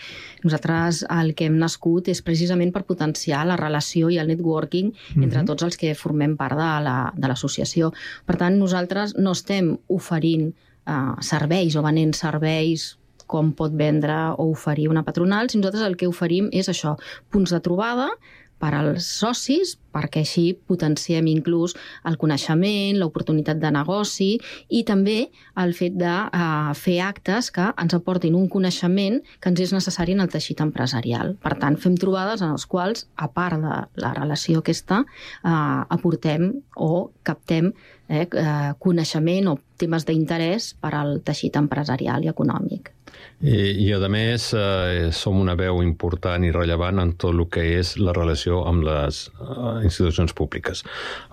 [0.44, 5.38] Nosaltres el que hem nascut és precisament per potenciar la relació i el networking entre
[5.40, 5.46] Mhm.
[5.46, 7.92] tots els que formem part de la- de l'associació.
[8.26, 10.52] per tant, nosaltres no estem oferint
[10.86, 15.96] eh, serveis o venent serveis com pot vendre o oferir una patronal, sinó nosaltres el
[15.96, 16.98] que oferim és això,
[17.30, 18.10] punts de trobada
[18.62, 21.74] per als socis, perquè així potenciem inclús
[22.08, 24.30] el coneixement, l'oportunitat de negoci
[24.70, 25.16] i també
[25.60, 30.14] el fet de uh, fer actes que ens aportin un coneixement que ens és necessari
[30.16, 31.34] en el teixit empresarial.
[31.42, 36.52] Per tant, fem trobades en les quals, a part de la relació aquesta, uh, aportem
[36.78, 37.72] o captem
[38.08, 42.92] eh, eh, coneixement o temes d'interès per al teixit empresarial i econòmic.
[43.42, 47.64] I, i a més, eh, som una veu important i rellevant en tot el que
[47.80, 50.84] és la relació amb les eh, institucions públiques.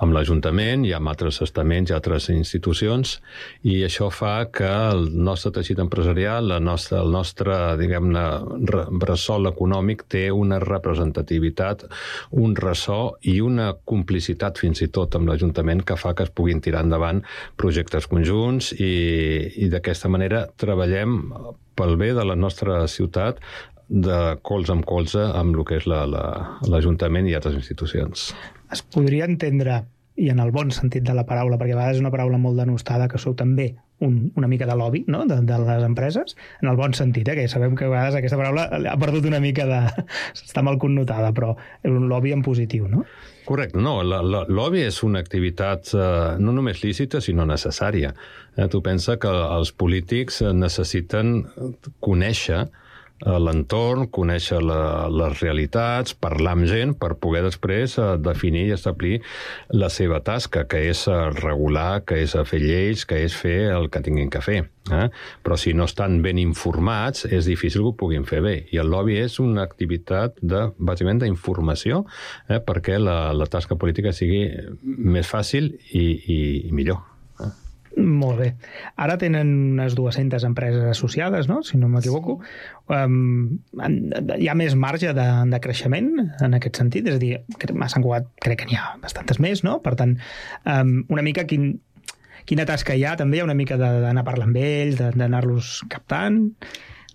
[0.02, 3.20] Amb l'Ajuntament i amb altres estaments i altres institucions,
[3.62, 8.26] i això fa que el nostre teixit empresarial, la nostra, el nostre, diguem-ne,
[8.74, 11.86] re- bressol econòmic té una representativitat,
[12.42, 16.62] un ressò i una complicitat fins i tot amb l'Ajuntament que fa que es puguin
[16.66, 17.22] tirar endavant
[17.60, 18.94] projectes conjunts i,
[19.62, 21.20] i d'aquesta manera treballem
[21.80, 23.40] pel bé de la nostra ciutat
[23.90, 28.28] de colze amb colze amb el que és la- la- l'Ajuntament la, i altres institucions.
[28.72, 29.80] Es podria entendre,
[30.20, 32.60] i en el bon sentit de la paraula, perquè a vegades és una paraula molt
[32.62, 35.26] denostada, que sou també un, una mica de lobby no?
[35.26, 37.36] de, de les empreses, en el bon sentit, eh?
[37.36, 39.82] que sabem que a vegades aquesta paraula ha perdut una mica de...
[40.40, 43.06] està mal connotada, però és un lobby en positiu, no?
[43.50, 48.14] Correcte, no, la, la, lobby és una activitat eh, no només lícita, sinó necessària.
[48.56, 51.42] Eh, tu pensa que els polítics necessiten
[52.06, 52.89] conèixer eh,
[53.26, 59.20] l'entorn, conèixer la, les realitats, parlar amb gent per poder després eh, definir i establir
[59.76, 63.90] la seva tasca, que és eh, regular, que és fer lleis, que és fer el
[63.92, 64.62] que tinguin que fer.
[64.90, 65.10] Eh?
[65.46, 68.56] Però si no estan ben informats, és difícil que ho puguin fer bé.
[68.74, 72.06] I el lobby és una activitat de, bàsicament d'informació
[72.48, 72.62] eh?
[72.64, 74.48] perquè la, la tasca política sigui
[74.82, 77.09] més fàcil i, i, i millor.
[77.98, 78.50] Molt bé.
[79.02, 81.62] Ara tenen unes 200 empreses associades, no?
[81.66, 82.38] si no m'equivoco.
[82.94, 83.60] Um,
[84.38, 86.12] hi ha més marge de, de creixement
[86.46, 87.10] en aquest sentit?
[87.10, 89.80] És a dir, que a Sant Cugat crec que n'hi ha bastantes més, no?
[89.86, 90.16] Per tant,
[90.70, 91.74] um, una mica quin,
[92.50, 93.18] quina tasca hi ha?
[93.20, 96.46] També hi ha una mica d'anar a parlar amb ells, d'anar-los captant?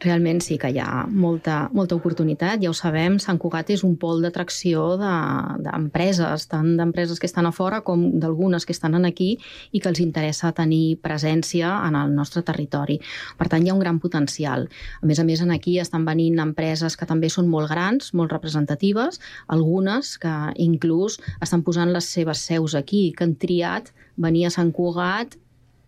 [0.05, 3.94] Realment sí que hi ha molta, molta oportunitat, ja ho sabem, Sant Cugat és un
[3.96, 9.38] pol d'atracció de- d'empreses, tant d'empreses que estan a fora com d'algunes que estan aquí
[9.72, 13.00] i que els interessa tenir presència en el nostre territori.
[13.38, 14.68] Per tant, hi ha un gran potencial.
[15.00, 18.30] A més a més, en aquí estan venint empreses que també són molt grans, molt
[18.30, 24.50] representatives, algunes que inclús estan posant les seves seus aquí, que han triat venir a
[24.50, 25.38] Sant Cugat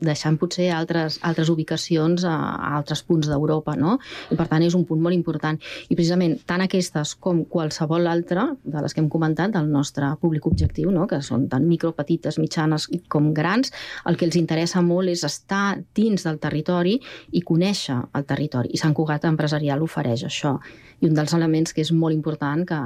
[0.03, 3.97] deixant potser altres, altres ubicacions a, a altres punts d'Europa, no?
[4.31, 5.59] I per tant és un punt molt important.
[5.89, 10.47] I precisament tant aquestes com qualsevol altra de les que hem comentat del nostre públic
[10.47, 11.07] objectiu, no?
[11.11, 13.73] que són tant micro, petites, mitjanes com grans,
[14.07, 16.99] el que els interessa molt és estar dins del territori
[17.33, 18.75] i conèixer el territori.
[18.75, 20.59] I Sant Cugat Empresarial ofereix això.
[21.01, 22.79] I un dels elements que és molt important, que,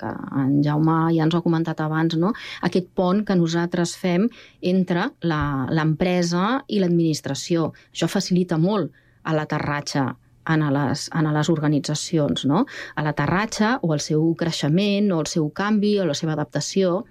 [0.00, 2.32] que en Jaume ja ens ho ha comentat abans, no?
[2.64, 4.28] aquest pont que nosaltres fem
[4.62, 7.72] entre la- l'empresa i l'administració.
[7.92, 8.90] Això facilita molt
[9.24, 10.06] a l'aterratge
[10.48, 12.64] en a les, en a les organitzacions, no?
[12.96, 17.04] a l'aterratge o el seu creixement o el seu canvi o la seva adaptació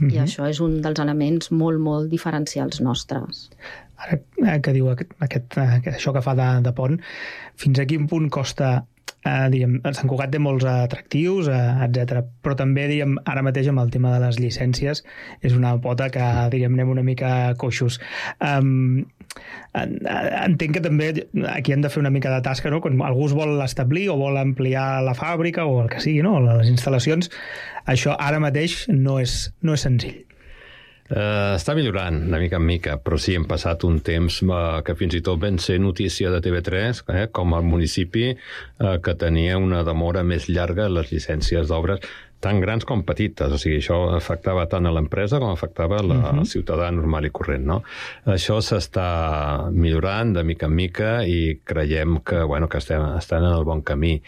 [0.00, 0.22] i Mhm.
[0.24, 3.50] això és un dels elements molt, molt diferencials nostres.
[3.98, 6.96] Ara eh, que diu aquest, aquest, eh, això que fa de, de pont,
[7.56, 8.84] fins a quin punt costa
[9.24, 12.22] eh, diguem, Sant Cugat té molts atractius, eh, etc.
[12.44, 15.02] Però també, diguem, ara mateix amb el tema de les llicències
[15.40, 18.00] és una pota que, diguem, anem una mica coixos.
[18.44, 19.04] Um,
[19.74, 21.08] entenc que també
[21.50, 22.80] aquí hem de fer una mica de tasca, no?
[22.84, 26.36] Quan algú es vol establir o vol ampliar la fàbrica o el que sigui, no?
[26.44, 27.32] les instal·lacions,
[27.90, 30.22] això ara mateix no és, no és senzill.
[31.04, 34.94] Uh, està millorant de mica en mica, però sí hem passat un temps uh, que
[34.96, 39.58] fins i tot vam ser notícia de TV3, eh, com el municipi uh, que tenia
[39.60, 42.00] una demora més llarga en les llicències d'obres
[42.44, 46.32] tan grans com petites, o sigui, això afectava tant a l'empresa com afectava la, uh
[46.34, 46.40] Mhm.
[46.40, 46.44] -huh.
[46.54, 47.82] ciutadà normal i corrent, no?
[48.26, 53.52] Això s'està millorant de mica en mica i creiem que, bueno, que estem, estan en
[53.52, 54.20] el bon camí.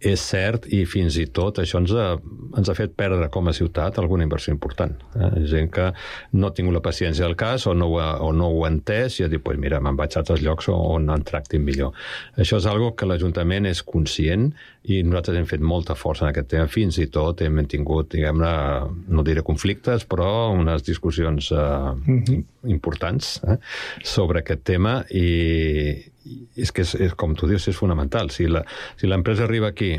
[0.00, 2.18] És cert, i fins i tot això ens ha,
[2.56, 4.92] ens ha fet perdre com a ciutat alguna inversió important.
[5.16, 5.30] Eh?
[5.46, 5.92] Gent que
[6.32, 8.70] no ha tingut la paciència del cas o no ho ha, o no ho ha
[8.70, 11.92] entès i ha dit, pues mira, me'n vaig a altres llocs on em tractin millor.
[12.36, 14.52] Això és algo que l'Ajuntament és conscient
[14.84, 16.66] i nosaltres hem fet molta força en aquest tema.
[16.68, 18.50] Fins i tot hem tingut, diguem-ne,
[19.08, 22.44] no diré conflictes, però unes discussions eh, Mhm.
[22.66, 23.58] importants eh,
[24.02, 28.30] sobre aquest tema i, i és que és, és, com tu dius, és fonamental.
[28.30, 28.64] Si la-
[28.96, 29.90] si l'empresa arriba aquí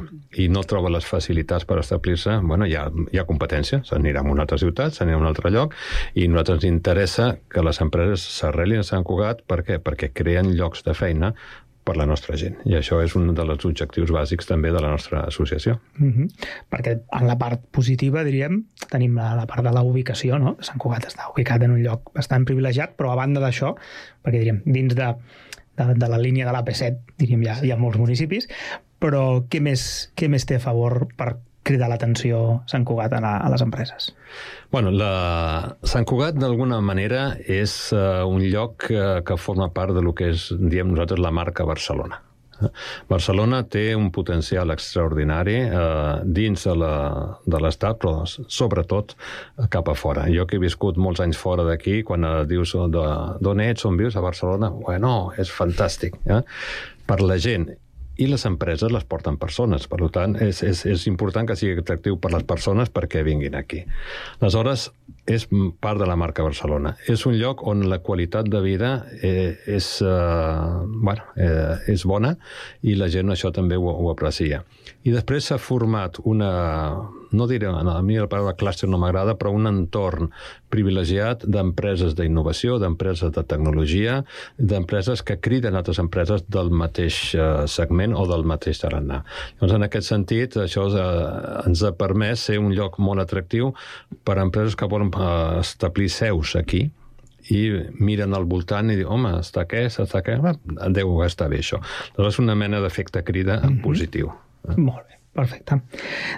[0.41, 4.32] i no troba les facilitats per establir-se, bueno, hi ha, hi ha competència, s'anirà a
[4.32, 5.76] una altra ciutat, s'anirà a un altre lloc,
[6.16, 9.78] i a nosaltres ens interessa que les empreses s'arrelin a Sant Cugat, per què?
[9.80, 11.34] Perquè creen llocs de feina
[11.86, 12.57] per la nostra gent.
[12.65, 15.77] I això és un dels objectius bàsics també de la nostra associació.
[15.99, 16.47] Mm -hmm.
[16.71, 20.57] Perquè en la part positiva, diríem, tenim la, la part de la ubicació, no?
[20.61, 23.75] Sant Cugat està ubicat en un lloc bastant privilegiat, però a banda d'això,
[24.23, 25.13] perquè diríem, dins de,
[25.77, 28.47] de, de la línia de l'AP7, diríem, ha, hi ha molts municipis,
[28.99, 33.38] però què més, què més té a favor per cridar l'atenció Sant Cugat a, la,
[33.41, 34.11] a les empreses?
[34.72, 35.76] Bueno, la...
[35.88, 40.32] Sant Cugat, d'alguna manera, és uh, un lloc uh, que forma part de lo que
[40.36, 42.22] és, diem nosaltres, la marca Barcelona.
[42.61, 42.70] Eh?
[43.09, 50.28] Barcelona té un potencial extraordinari eh, dins de l'Estat, però sobretot eh, cap a fora.
[50.32, 53.07] Jo que he viscut molts anys fora d'aquí, quan eh, dius de-
[53.43, 56.16] d'on ets, on vius, a Barcelona, bueno, és fantàstic.
[56.26, 56.41] Eh?
[57.05, 57.68] Per la gent
[58.18, 59.88] i les empreses les porten persones.
[59.91, 63.84] Per tant, és, és, és important que sigui atractiu per les persones perquè vinguin aquí.
[64.39, 64.89] Aleshores,
[65.26, 65.47] és
[65.82, 66.93] part de la marca Barcelona.
[67.09, 68.91] És un lloc on la qualitat de vida
[69.26, 72.36] eh, és, eh, bueno, eh, és bona
[72.86, 74.61] i la gent això també ho, ho aprecia.
[75.05, 76.51] I després s'ha format una,
[77.36, 80.30] no diré, a mi la paraula clúster no m'agrada, però un entorn
[80.73, 84.19] privilegiat d'empreses d'innovació, d'empreses de tecnologia,
[84.57, 89.21] d'empreses que criden altres empreses del mateix eh, segment o del mateix tarannà.
[89.57, 91.05] Llavors, en aquest sentit, això eh,
[91.65, 93.73] ens ha permès ser un lloc molt atractiu
[94.26, 96.91] per a empreses que volen eh, establir seus aquí,
[97.53, 97.59] i
[98.01, 101.78] miren al voltant i diuen, home, està què, està què, Ah, deu estar bé això.
[102.16, 104.32] Aleshores, una mena d'efecte crida en positiu.
[104.78, 105.78] Molt bé, perfecte.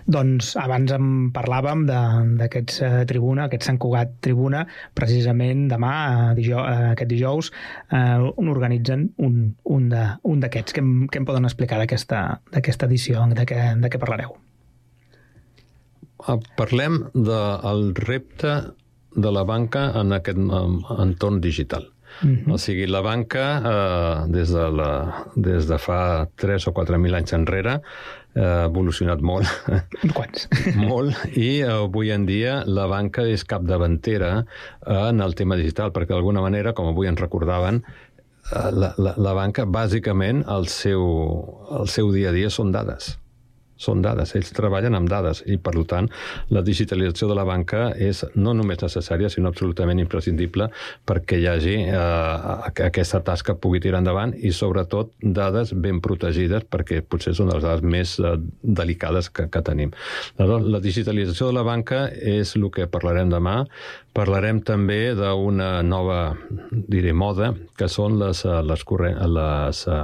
[0.06, 5.94] Doncs abans en parlàvem de- d'aquests eh, tribuna, aquest Sant Cugat Tribuna, precisament demà,
[6.32, 7.52] eh, dijou, eh, aquest dijous,
[7.90, 8.18] eh,
[8.52, 10.74] organitzen un, un d'aquests.
[10.76, 11.80] Què, què em poden explicar
[12.52, 13.24] d'aquesta edició?
[13.32, 14.36] De què, de què parlareu?
[16.26, 18.56] Ah, Parlem del repte
[19.18, 20.40] de la banca en aquest
[20.98, 21.92] entorn digital.
[22.22, 22.52] Mhm.
[22.52, 27.34] O sigui, la banca, eh, des, de la, des de fa 3 o 4.000 anys
[27.34, 27.76] enrere,
[28.34, 29.46] eh, ha evolucionat molt.
[30.18, 30.48] Quants?
[30.76, 34.46] molt, i eh, avui en dia la banca és capdavantera
[34.86, 39.38] en el tema digital, perquè d'alguna manera, com avui ens recordaven, eh, la, la, la
[39.38, 41.06] banca, bàsicament, el seu,
[41.82, 43.18] el seu dia a dia són dades
[43.78, 46.10] són dades, ells treballen amb dades i, per tant,
[46.54, 50.70] la digitalització de la banca és no només necessària, sinó absolutament imprescindible
[51.08, 56.66] perquè hi hagi eh, que aquesta tasca pugui tirar endavant i, sobretot, dades ben protegides
[56.70, 59.94] perquè potser són les dades més eh, delicades que, que tenim.
[60.38, 63.60] Aleshores, la digitalització de la banca és el que parlarem demà.
[64.18, 66.22] Parlarem també d'una nova,
[66.72, 70.02] diré, moda, que són les, eh, les, corrent, les, eh,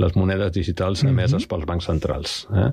[0.00, 2.40] les monedes digitals emeses pels bancs centrals.
[2.56, 2.70] Eh?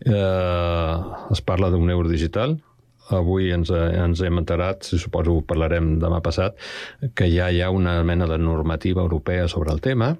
[0.00, 0.96] Eh,
[1.30, 2.60] es parla d'un euro digital.
[3.08, 6.56] Avui ens, eh, ens hem enterat, si suposo ho parlarem demà passat,
[7.14, 10.16] que ja hi ha una mena de normativa europea sobre el tema.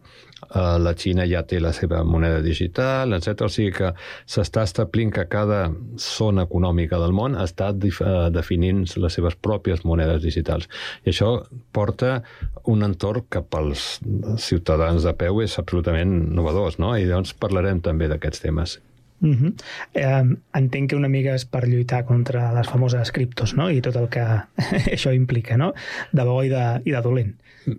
[0.55, 3.47] Eh, la Xina ja té la seva moneda digital, etc.
[3.47, 3.93] O sigui que
[4.29, 10.22] s'està establint que cada zona econòmica del món està eh, definint les seves pròpies monedes
[10.22, 10.68] digitals.
[11.05, 12.22] I això porta
[12.64, 13.99] un entorn que pels
[14.39, 16.95] ciutadans de peu és absolutament novedós, no?
[16.97, 18.79] I llavors parlarem també d'aquests temes.
[19.21, 19.53] Uh -huh.
[19.95, 23.71] eh, entenc que una mica és per lluitar contra les famoses criptos no?
[23.71, 24.21] i tot el que
[24.95, 25.73] això implica, no?
[26.12, 27.35] de bo i de, i de dolent.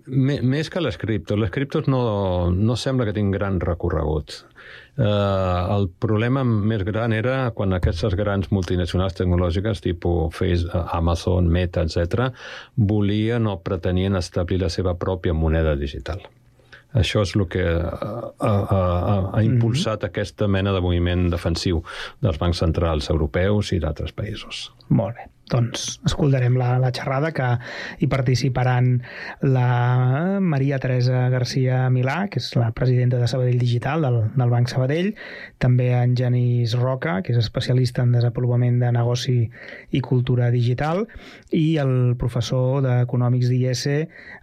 [0.06, 1.38] M més que les criptos.
[1.38, 4.44] Les criptos no, no sembla que tinguin gran recorregut.
[4.98, 11.86] Eh, el problema més gran era quan aquestes grans multinacionals tecnològiques, tipus Facebook, Amazon, Meta,
[11.86, 12.32] etc.,
[12.76, 16.26] volien o pretenien establir la seva pròpia moneda digital.
[16.96, 21.82] Això és el que ha, ha, ha, ha impulsat aquesta mena de moviment defensiu
[22.24, 24.68] dels bancs centrals europeus i d'altres països.
[24.88, 25.28] Molt bé.
[25.48, 27.46] Doncs escoltarem la, la xerrada que
[28.00, 28.98] hi participaran
[29.40, 34.68] la Maria Teresa Garcia Milà, que és la presidenta de Sabadell Digital del, del Banc
[34.68, 35.14] Sabadell,
[35.62, 39.38] també en Genís Roca, que és especialista en desenvolupament de negoci
[39.96, 41.06] i cultura digital,
[41.56, 44.00] i el professor d'Econòmics d'IS eh,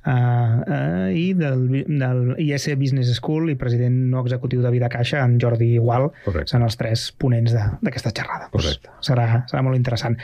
[0.09, 5.37] eh, i del, del IS Business School i president no executiu de Vida Caixa, en
[5.41, 6.55] Jordi Igual, Correcte.
[6.55, 8.49] són els tres ponents d'aquesta xerrada.
[8.53, 8.89] Correcte.
[8.89, 10.17] Doncs serà, serà molt interessant.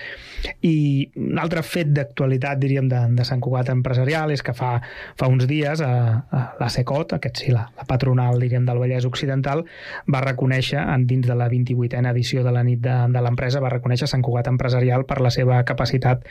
[0.65, 0.70] I
[1.19, 4.74] un altre fet d'actualitat, diríem, de, de Sant Cugat Empresarial és que fa,
[5.19, 5.91] fa uns dies a,
[6.32, 9.63] a la SECOT, aquest sí, la, la patronal, diríem, del Vallès Occidental,
[10.11, 13.74] va reconèixer, en dins de la 28a edició de la nit de, de l'empresa, va
[13.74, 16.28] reconèixer Sant Cugat Empresarial per la seva capacitat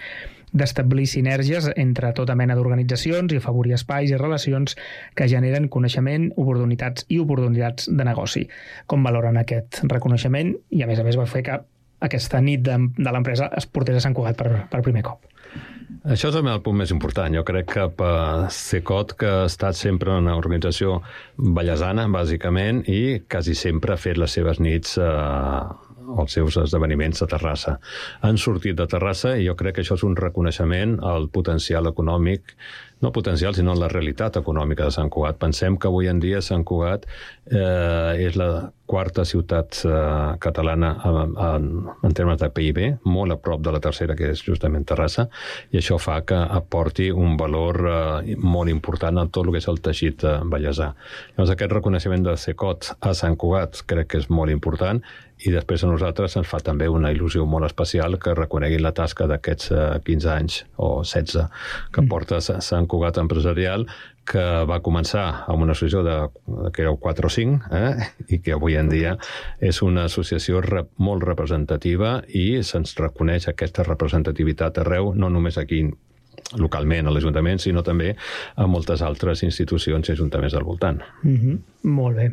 [0.52, 4.76] d'establir sinergies entre tota mena d'organitzacions i afavorir espais i relacions
[5.14, 8.46] que generen coneixement, oportunitats i oportunitats de negoci.
[8.90, 10.56] Com valoren aquest reconeixement?
[10.74, 11.60] I a més a més va fer que
[12.00, 15.26] aquesta nit de, de l'empresa es portés a Sant Cugat per, per primer cop.
[16.08, 17.34] Això és el punt més important.
[17.34, 21.00] Jo crec que per CECOT, que ha estat sempre una organització
[21.36, 25.60] ballesana, bàsicament, i quasi sempre ha fet les seves nits eh,
[26.18, 27.76] els seus esdeveniments a Terrassa.
[28.26, 32.56] Han sortit de Terrassa i jo crec que això és un reconeixement al potencial econòmic
[33.00, 35.38] no potencial, sinó la realitat econòmica de Sant Cugat.
[35.40, 37.06] Pensem que avui en dia Sant Cugat
[37.50, 39.92] eh, és la quarta ciutat eh,
[40.42, 41.68] catalana en, en,
[42.04, 45.28] en termes de PIB, molt a prop de la tercera, que és justament Terrassa,
[45.70, 49.70] i això fa que aporti un valor eh, molt important a tot el que és
[49.72, 50.92] el teixit eh, ballesà.
[51.36, 55.00] Llavors, aquest reconeixement de CECOT a Sant Cugat crec que és molt important
[55.46, 59.26] i després a nosaltres ens fa també una il·lusió molt especial que reconeguin la tasca
[59.30, 61.46] d'aquests eh, 15 anys o 16
[61.94, 63.86] que porta Sa- Sant Cugat Empresarial
[64.30, 66.16] que va començar amb una associació de,
[66.76, 68.10] que éreu 4 o 5 eh?
[68.36, 69.16] i que avui en dia
[69.58, 75.86] és una associació re, molt representativa i se'ns reconeix aquesta representativitat arreu, no només aquí
[76.58, 78.16] localment a l'Ajuntament, sinó també
[78.56, 81.00] a moltes altres institucions i ajuntaments del voltant.
[81.22, 81.58] Mm -hmm.
[81.82, 82.32] Molt bé.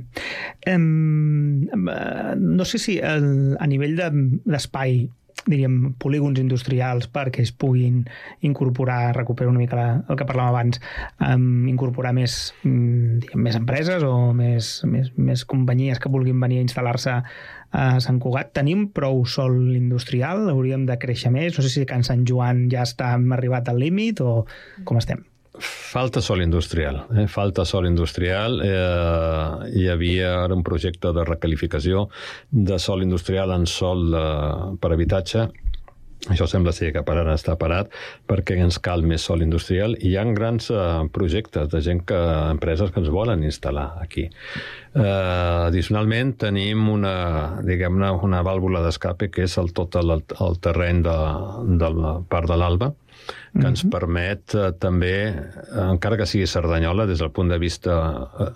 [0.65, 4.11] Eh, no sé si el, a nivell de-
[4.45, 5.09] d'espai
[5.45, 8.01] diríem, polígons industrials perquè es puguin
[8.45, 10.81] incorporar, recuperar una mica la, el que parlàvem abans,
[11.23, 16.59] um, incorporar més, mm, diguem, més empreses o més, més, més companyies que vulguin venir
[16.59, 17.15] a instal·lar-se
[17.77, 18.53] a Sant Cugat.
[18.57, 20.47] Tenim prou sol industrial?
[20.51, 21.57] Hauríem de créixer més?
[21.57, 24.45] No sé si Can Sant Joan ja està hem arribat al límit o
[24.87, 25.23] com estem?
[25.59, 27.27] Falta sol industrial, eh?
[27.27, 28.59] falta sol industrial.
[28.61, 32.07] Eh, hi havia ara un projecte de recalificació
[32.51, 35.47] de sol industrial en sol eh, per habitatge.
[36.27, 37.91] Això sembla ser que per ara està parat
[38.27, 42.17] perquè ens cal més sol industrial i hi ha grans eh, projectes de gent que,
[42.51, 44.27] empreses que ens volen instal·lar aquí.
[44.27, 45.07] Eh,
[45.69, 47.15] addicionalment tenim una,
[47.65, 51.17] diguem-ne, una vàlvula d'escape que és el, tot el, el terreny de,
[51.81, 52.91] de la part de l'Alba,
[53.53, 57.97] que ens permet eh, també, eh, encara que sigui Cerdanyola, des del punt de vista
[58.45, 58.49] eh,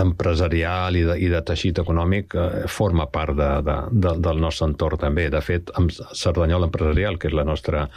[0.00, 4.70] empresarial i de, i de teixit econòmic, eh, forma part de, de, de, del nostre
[4.70, 5.28] entorn també.
[5.32, 7.88] De fet, amb Cerdanyola Empresarial, que és la nostra,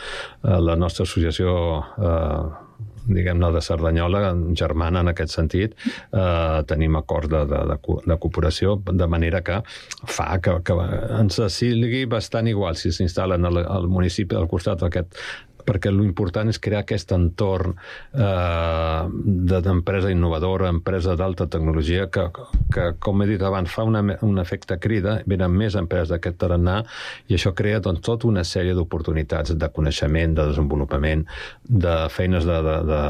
[0.43, 1.55] eh, la nostra associació
[1.97, 2.67] eh,
[3.07, 4.21] diguem-ne, de Cerdanyola,
[4.57, 5.75] germana en aquest sentit,
[6.13, 9.61] eh, tenim acords de, de, de, de cooperació, de manera que
[10.05, 10.77] fa que, que
[11.19, 15.17] ens sigui bastant igual si s'instal·len al, al municipi al costat d'aquest
[15.66, 17.76] perquè l'important és crear aquest entorn
[18.14, 22.28] eh, de- d'empresa innovadora, empresa d'alta tecnologia, que,
[22.74, 26.82] que, com he dit abans, fa una, un efecte crida, venen més empreses d'aquest tarannà
[27.30, 31.26] i això crea doncs, tota una sèrie d'oportunitats de coneixement, de desenvolupament,
[31.64, 33.01] de feines de, de, de,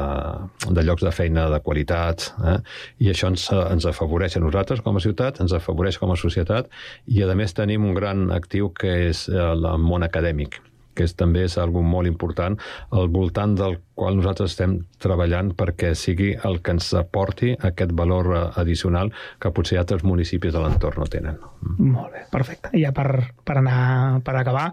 [0.77, 2.57] de llocs de feina de qualitat, eh?
[2.99, 6.69] i això ens, ens afavoreix a nosaltres com a ciutat, ens afavoreix com a societat,
[7.07, 10.59] i a més tenim un gran actiu que és eh, el món acadèmic
[10.95, 12.57] que és, també és algo molt important,
[12.91, 18.31] al voltant del qual nosaltres estem treballant perquè sigui el que ens aporti aquest valor
[18.33, 19.11] eh, addicional
[19.41, 21.37] que potser altres municipis de l'entorn no tenen.
[21.77, 22.73] Molt bé, perfecte.
[22.77, 23.07] I ja per,
[23.45, 24.71] per anar per acabar,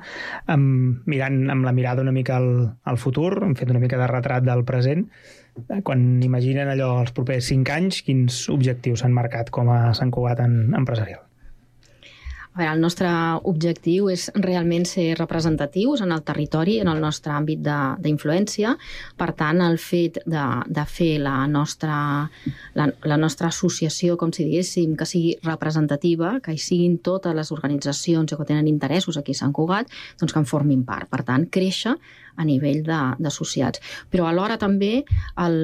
[0.54, 2.50] um, mirant amb la mirada una mica al,
[2.88, 5.06] al futur, hem fet una mica de retrat del present,
[5.68, 10.14] eh, quan imaginen allò els propers cinc anys, quins objectius s'han marcat com a Sant
[10.14, 11.27] Cugat en, empresarial?
[12.58, 13.08] Veure, el nostre
[13.46, 17.62] objectiu és realment ser representatius en el territori, en el nostre àmbit
[18.02, 18.72] d'influència.
[19.18, 21.98] Per tant, el fet de, de fer la nostra,
[22.74, 27.52] la, la nostra associació, com si diguéssim, que sigui representativa, que hi siguin totes les
[27.54, 31.06] organitzacions que tenen interessos aquí a Sant Cugat, doncs que en formin part.
[31.14, 31.94] Per tant, créixer
[32.38, 33.82] a nivell d'associats.
[34.12, 35.02] Però alhora també
[35.42, 35.58] el,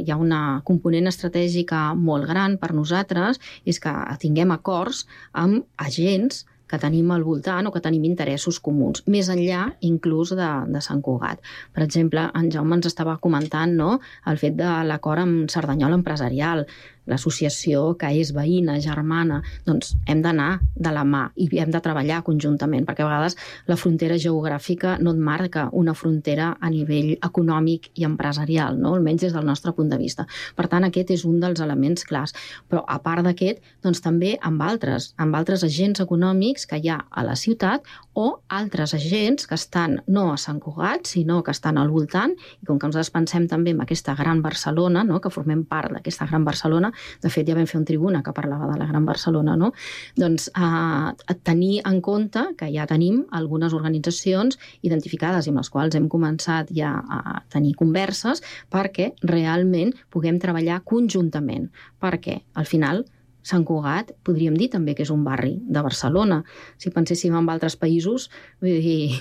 [0.00, 3.94] hi ha una component estratègica molt gran per nosaltres, és que
[4.24, 5.04] tinguem acords
[5.44, 6.44] amb agents
[6.74, 11.02] que tenim al voltant o que tenim interessos comuns, més enllà inclús de, de Sant
[11.04, 11.42] Cugat.
[11.76, 13.98] Per exemple, en Jaume ens estava comentant no,
[14.30, 16.64] el fet de l'acord amb Cerdanyola Empresarial,
[17.10, 22.22] l'associació que és veïna, germana, doncs hem d'anar de la mà i hem de treballar
[22.26, 23.36] conjuntament, perquè a vegades
[23.70, 28.94] la frontera geogràfica no et marca una frontera a nivell econòmic i empresarial, no?
[28.94, 30.26] almenys des del nostre punt de vista.
[30.56, 32.34] Per tant, aquest és un dels elements clars.
[32.70, 37.00] Però a part d'aquest, doncs també amb altres, amb altres agents econòmics que hi ha
[37.10, 37.84] a la ciutat
[38.14, 42.66] o altres agents que estan no a Sant Cugat, sinó que estan al voltant, i
[42.66, 45.20] com que nosaltres pensem també en aquesta gran Barcelona, no?
[45.20, 48.70] que formem part d'aquesta gran Barcelona, de fet ja vam fer un tribuna que parlava
[48.72, 49.72] de la gran Barcelona, no?
[50.16, 55.96] doncs eh, tenir en compte que ja tenim algunes organitzacions identificades i amb les quals
[55.98, 58.42] hem començat ja a tenir converses
[58.72, 61.70] perquè realment puguem treballar conjuntament,
[62.00, 63.04] perquè al final
[63.44, 66.40] Sant Cugat podríem dir també que és un barri de Barcelona.
[66.80, 68.30] Si penséssim en altres països,
[68.64, 69.20] vull dir,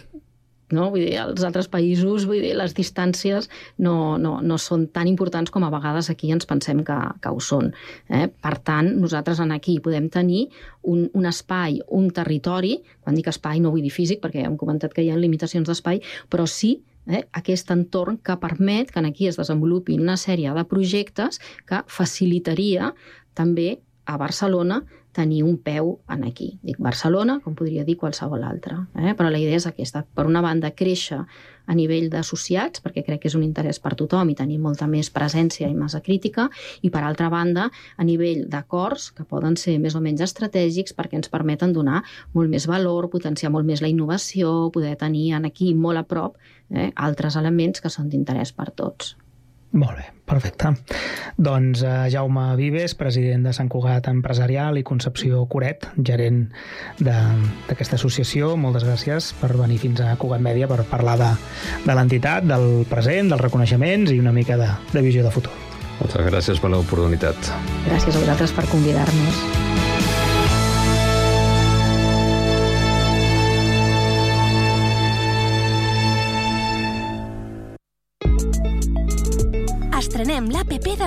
[0.73, 0.89] no?
[0.93, 5.53] Vull dir, als altres països vull dir, les distàncies no, no, no són tan importants
[5.53, 7.71] com a vegades aquí ens pensem que, que ho són.
[8.09, 8.27] Eh?
[8.27, 10.47] Per tant, nosaltres en aquí podem tenir
[10.81, 14.95] un, un espai, un territori, quan dic espai no vull dir físic, perquè hem comentat
[14.95, 16.75] que hi ha limitacions d'espai, però sí
[17.07, 22.93] eh, aquest entorn que permet que aquí es desenvolupin una sèrie de projectes que facilitaria
[23.33, 26.57] també a Barcelona tenir un peu en aquí.
[26.65, 28.75] Dic Barcelona, com podria dir qualsevol altre.
[28.97, 29.13] Eh?
[29.17, 30.03] Però la idea és aquesta.
[30.03, 31.21] Per una banda, créixer
[31.65, 35.11] a nivell d'associats, perquè crec que és un interès per tothom i tenir molta més
[35.13, 36.49] presència i massa crítica,
[36.81, 41.21] i per altra banda, a nivell d'acords, que poden ser més o menys estratègics perquè
[41.21, 42.03] ens permeten donar
[42.33, 46.35] molt més valor, potenciar molt més la innovació, poder tenir en aquí molt a prop
[46.69, 49.15] eh, altres elements que són d'interès per tots.
[49.73, 50.69] Molt bé, perfecte.
[51.41, 56.43] Doncs eh, Jaume Vives, president de Sant Cugat Empresarial i Concepció Coret, gerent
[56.99, 57.15] de-
[57.67, 61.31] d'aquesta associació, moltes gràcies per venir fins a Cugat Mèdia per parlar de,
[61.87, 65.53] de l'entitat, del present, dels reconeixements i una mica de, de visió de futur.
[65.99, 67.35] Moltes gràcies per l'oportunitat.
[67.89, 69.62] Gràcies a vosaltres per convidar-nos.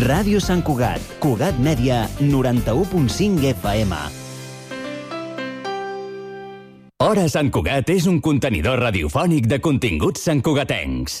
[0.00, 3.98] Ràdio Sant Cugat, Cugat Mèdia, 91.5 FM.
[7.04, 11.20] Hora Sant Cugat és un contenidor radiofònic de continguts santcugatencs.